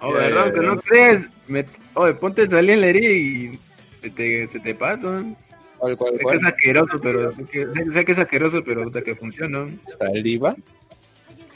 [0.00, 0.52] Oh, Ya, ¿verdad?
[0.54, 1.22] Que no crees.
[1.48, 1.66] Me...
[1.94, 3.58] Oye, ponte salir en la herida y
[4.00, 5.02] se te, se te pasa.
[5.02, 5.36] ¿no?
[5.78, 7.34] ¿Cuál, cuál, Sé que es asqueroso, pero.
[7.34, 9.58] Sé que, sé- sé que es asqueroso, pero hasta que funciona.
[9.66, 9.70] ¿no?
[9.98, 10.56] ¿Saliva?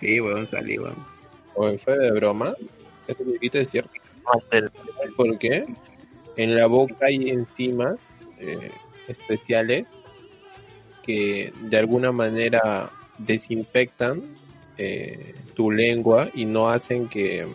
[0.00, 0.96] Sí, weón, salí, weón.
[1.54, 2.54] ¿O fue de broma?
[3.06, 3.90] Esto que es cierto.
[5.16, 5.64] ¿Por qué?
[6.36, 7.98] En la boca hay enzimas
[8.40, 8.70] eh,
[9.06, 9.86] especiales
[11.02, 14.22] que de alguna manera desinfectan
[14.76, 17.46] eh, tu lengua y no hacen que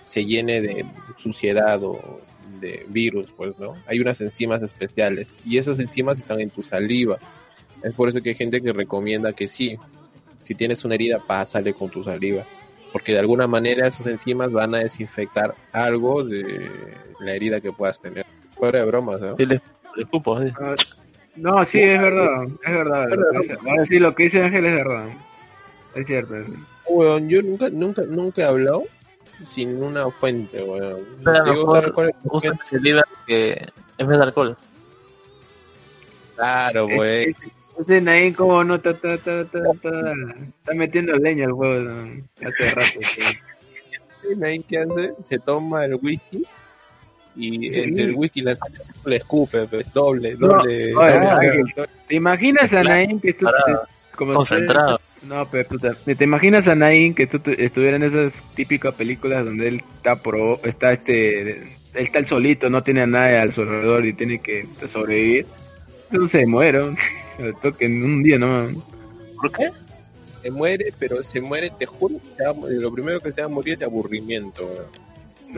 [0.00, 0.84] se llene de
[1.16, 2.20] suciedad o
[2.60, 3.74] de virus, pues, ¿no?
[3.86, 7.18] Hay unas enzimas especiales y esas enzimas están en tu saliva.
[7.82, 9.76] Es por eso que hay gente que recomienda que sí,
[10.40, 12.44] si tienes una herida, pásale con tu saliva
[12.92, 16.70] porque de alguna manera esas enzimas van a desinfectar algo de
[17.20, 18.26] la herida que puedas tener.
[18.56, 19.36] Fuera de bromas, ¿no?
[20.02, 20.52] Escupo, así.
[21.36, 23.08] No, sí, es verdad, es verdad.
[23.10, 25.06] Lo que dice- ahora sí, lo que dice Ángel es verdad.
[25.94, 26.34] Es cierto.
[26.88, 28.82] Weón, yo nunca, nunca, nunca he hablado
[29.46, 31.00] sin una fuente, weón.
[31.24, 32.48] Pero Digo, mejor ¿sabes cuál es fuente?
[32.48, 33.66] especialidad que
[33.98, 34.56] en vez de alcohol.
[36.36, 37.34] Claro, weón.
[37.80, 39.90] Ese Nain como no está, está, está, está, está,
[40.58, 42.22] está metiendo leña al juego ¿no?
[42.44, 42.98] hace rato.
[43.14, 43.22] sí.
[44.44, 46.44] Ahí que hace, se toma el whisky
[47.38, 48.72] y entre el whisky y la sal
[49.06, 50.92] le escupe, pues doble, doble.
[52.08, 55.00] ¿Te imaginas a Nain que tú te- como Concentrado.
[55.22, 59.44] No, pero puta, ¿te imaginas a Nain que tú te- estuviera en esas típicas películas
[59.44, 63.50] donde él está pro, está este, él está el solito, no tiene a nadie a
[63.52, 65.46] su alrededor y tiene que sobrevivir?
[66.10, 66.96] Entonces se muere, al
[67.62, 68.68] toque en un día no.
[69.40, 69.70] ¿Por qué?
[70.42, 73.50] Se muere, pero se muere, te juro, se va lo primero que se va a
[73.50, 74.88] morir es de aburrimiento.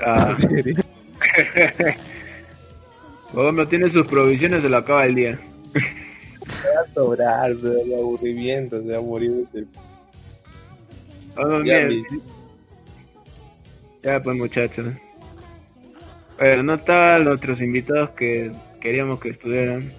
[0.03, 0.77] Ah, En serio.
[3.35, 5.39] o no tiene sus provisiones, se lo acaba el día.
[5.75, 9.65] va a sobrar, de aburrimiento, se va a morir de
[11.37, 12.03] Oh, Ya, mi-
[14.03, 14.87] Ya, pues muchachos.
[16.39, 18.51] Bueno, no estaban los otros invitados que
[18.81, 19.93] queríamos que estuvieran.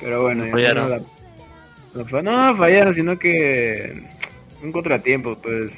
[0.00, 0.90] Pero bueno, ya Fallaron.
[0.90, 4.02] no, la- no, no fallaron, sino que
[4.62, 5.70] un contratiempo, pues.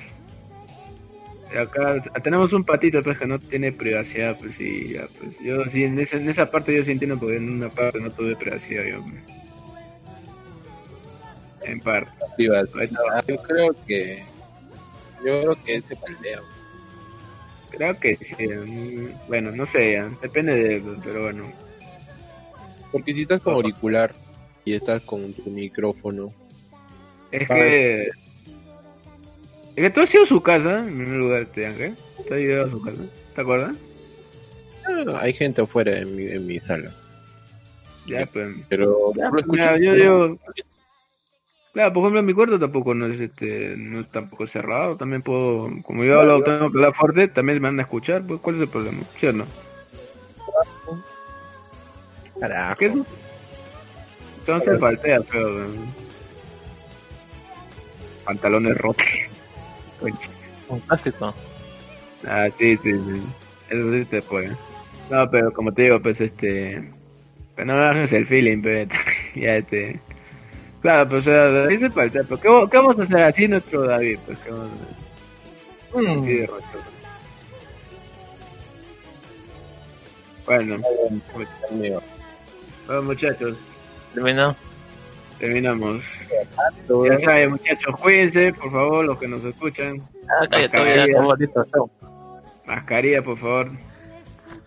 [1.57, 5.85] Acá tenemos un patito pues que no tiene privacidad, pues sí, ya, pues yo sí,
[5.85, 8.85] en esa, en esa parte yo sí entiendo porque en una parte no tuve privacidad
[8.85, 9.03] yo.
[9.03, 9.15] pues.
[11.63, 12.11] En parte.
[12.39, 14.23] Yo creo que.
[15.25, 16.43] Yo creo que ese paldeo.
[17.71, 18.47] Creo que sí.
[18.47, 21.53] mm, Bueno, no sé, ya, depende de pero bueno.
[22.93, 24.15] Porque si estás con auricular
[24.65, 26.33] y estás con tu micrófono,
[27.31, 28.09] Es que.
[29.75, 31.97] Que tú has ido a su casa, en primer lugar, este Ángel.
[32.29, 33.03] Tú has ido a su casa,
[33.35, 33.77] ¿te acuerdas?
[34.87, 36.93] ah, hay gente afuera en mi, en mi sala.
[38.07, 38.55] Ya, pues.
[38.69, 40.37] Pero Ya, lo pues, mira, yo.
[41.73, 44.97] Claro, por ejemplo, mi cuarto tampoco no es este, no es tampoco cerrado.
[44.97, 48.23] También puedo, como yo hablo, tengo que hablar fuerte, también me van a escuchar.
[48.25, 49.03] Pues, ¿cuál es el problema?
[49.19, 49.45] ¿Sí o no?
[52.39, 52.77] Carajo.
[52.79, 52.95] ¿Qué es?
[54.39, 55.51] Entonces faltea, feo.
[55.51, 55.67] ¿no?
[58.25, 59.07] Pantalones rotos.
[60.69, 61.35] Un clásico.
[62.27, 63.23] Ah, sí, sí, sí.
[63.71, 64.51] Eso sí te puede.
[65.11, 66.91] No, pero como te digo, pues este.
[67.55, 68.91] Pero no me bajes el feeling, pero
[69.35, 70.01] ya este.
[70.81, 72.21] Claro, pues o sea, ahí se falta.
[72.25, 74.19] Pero ¿qué, ¿qué vamos a hacer así nuestro David?
[74.27, 75.05] Pues ¿qué vamos a hacer?
[76.21, 76.51] Así de.
[80.47, 80.79] Bueno,
[82.87, 83.57] bueno, muchachos,
[84.13, 84.55] Terminó.
[85.39, 86.03] Terminamos.
[87.07, 90.01] Ya saben, muchachos, cuídense, por favor, los que nos escuchan.
[90.29, 91.57] Ah, cállate, Mascarilla.
[92.67, 93.71] Mascarilla, por favor.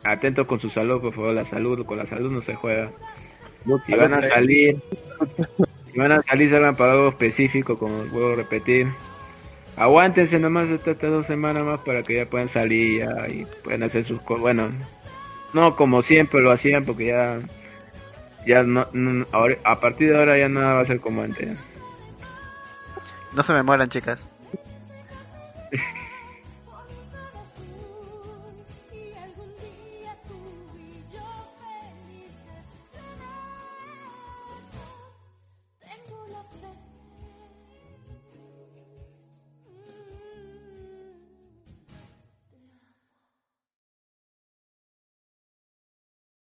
[0.04, 1.34] Atentos con su salud, por favor.
[1.34, 2.92] La salud, con la salud no se juega.
[3.86, 4.82] Si van a salir,
[5.92, 8.88] si van a salir, salgan para algo específico, como puedo repetir.
[9.76, 14.06] Aguántense nomás estas dos semanas más para que ya puedan salir ya, y puedan hacer
[14.06, 14.42] sus cosas.
[14.42, 14.70] Bueno,
[15.54, 17.40] no como siempre lo hacían, porque ya,
[18.46, 18.88] ya no,
[19.32, 21.58] ahora- a partir de ahora ya nada va a ser como antes.
[23.34, 24.30] No se me mueran, chicas.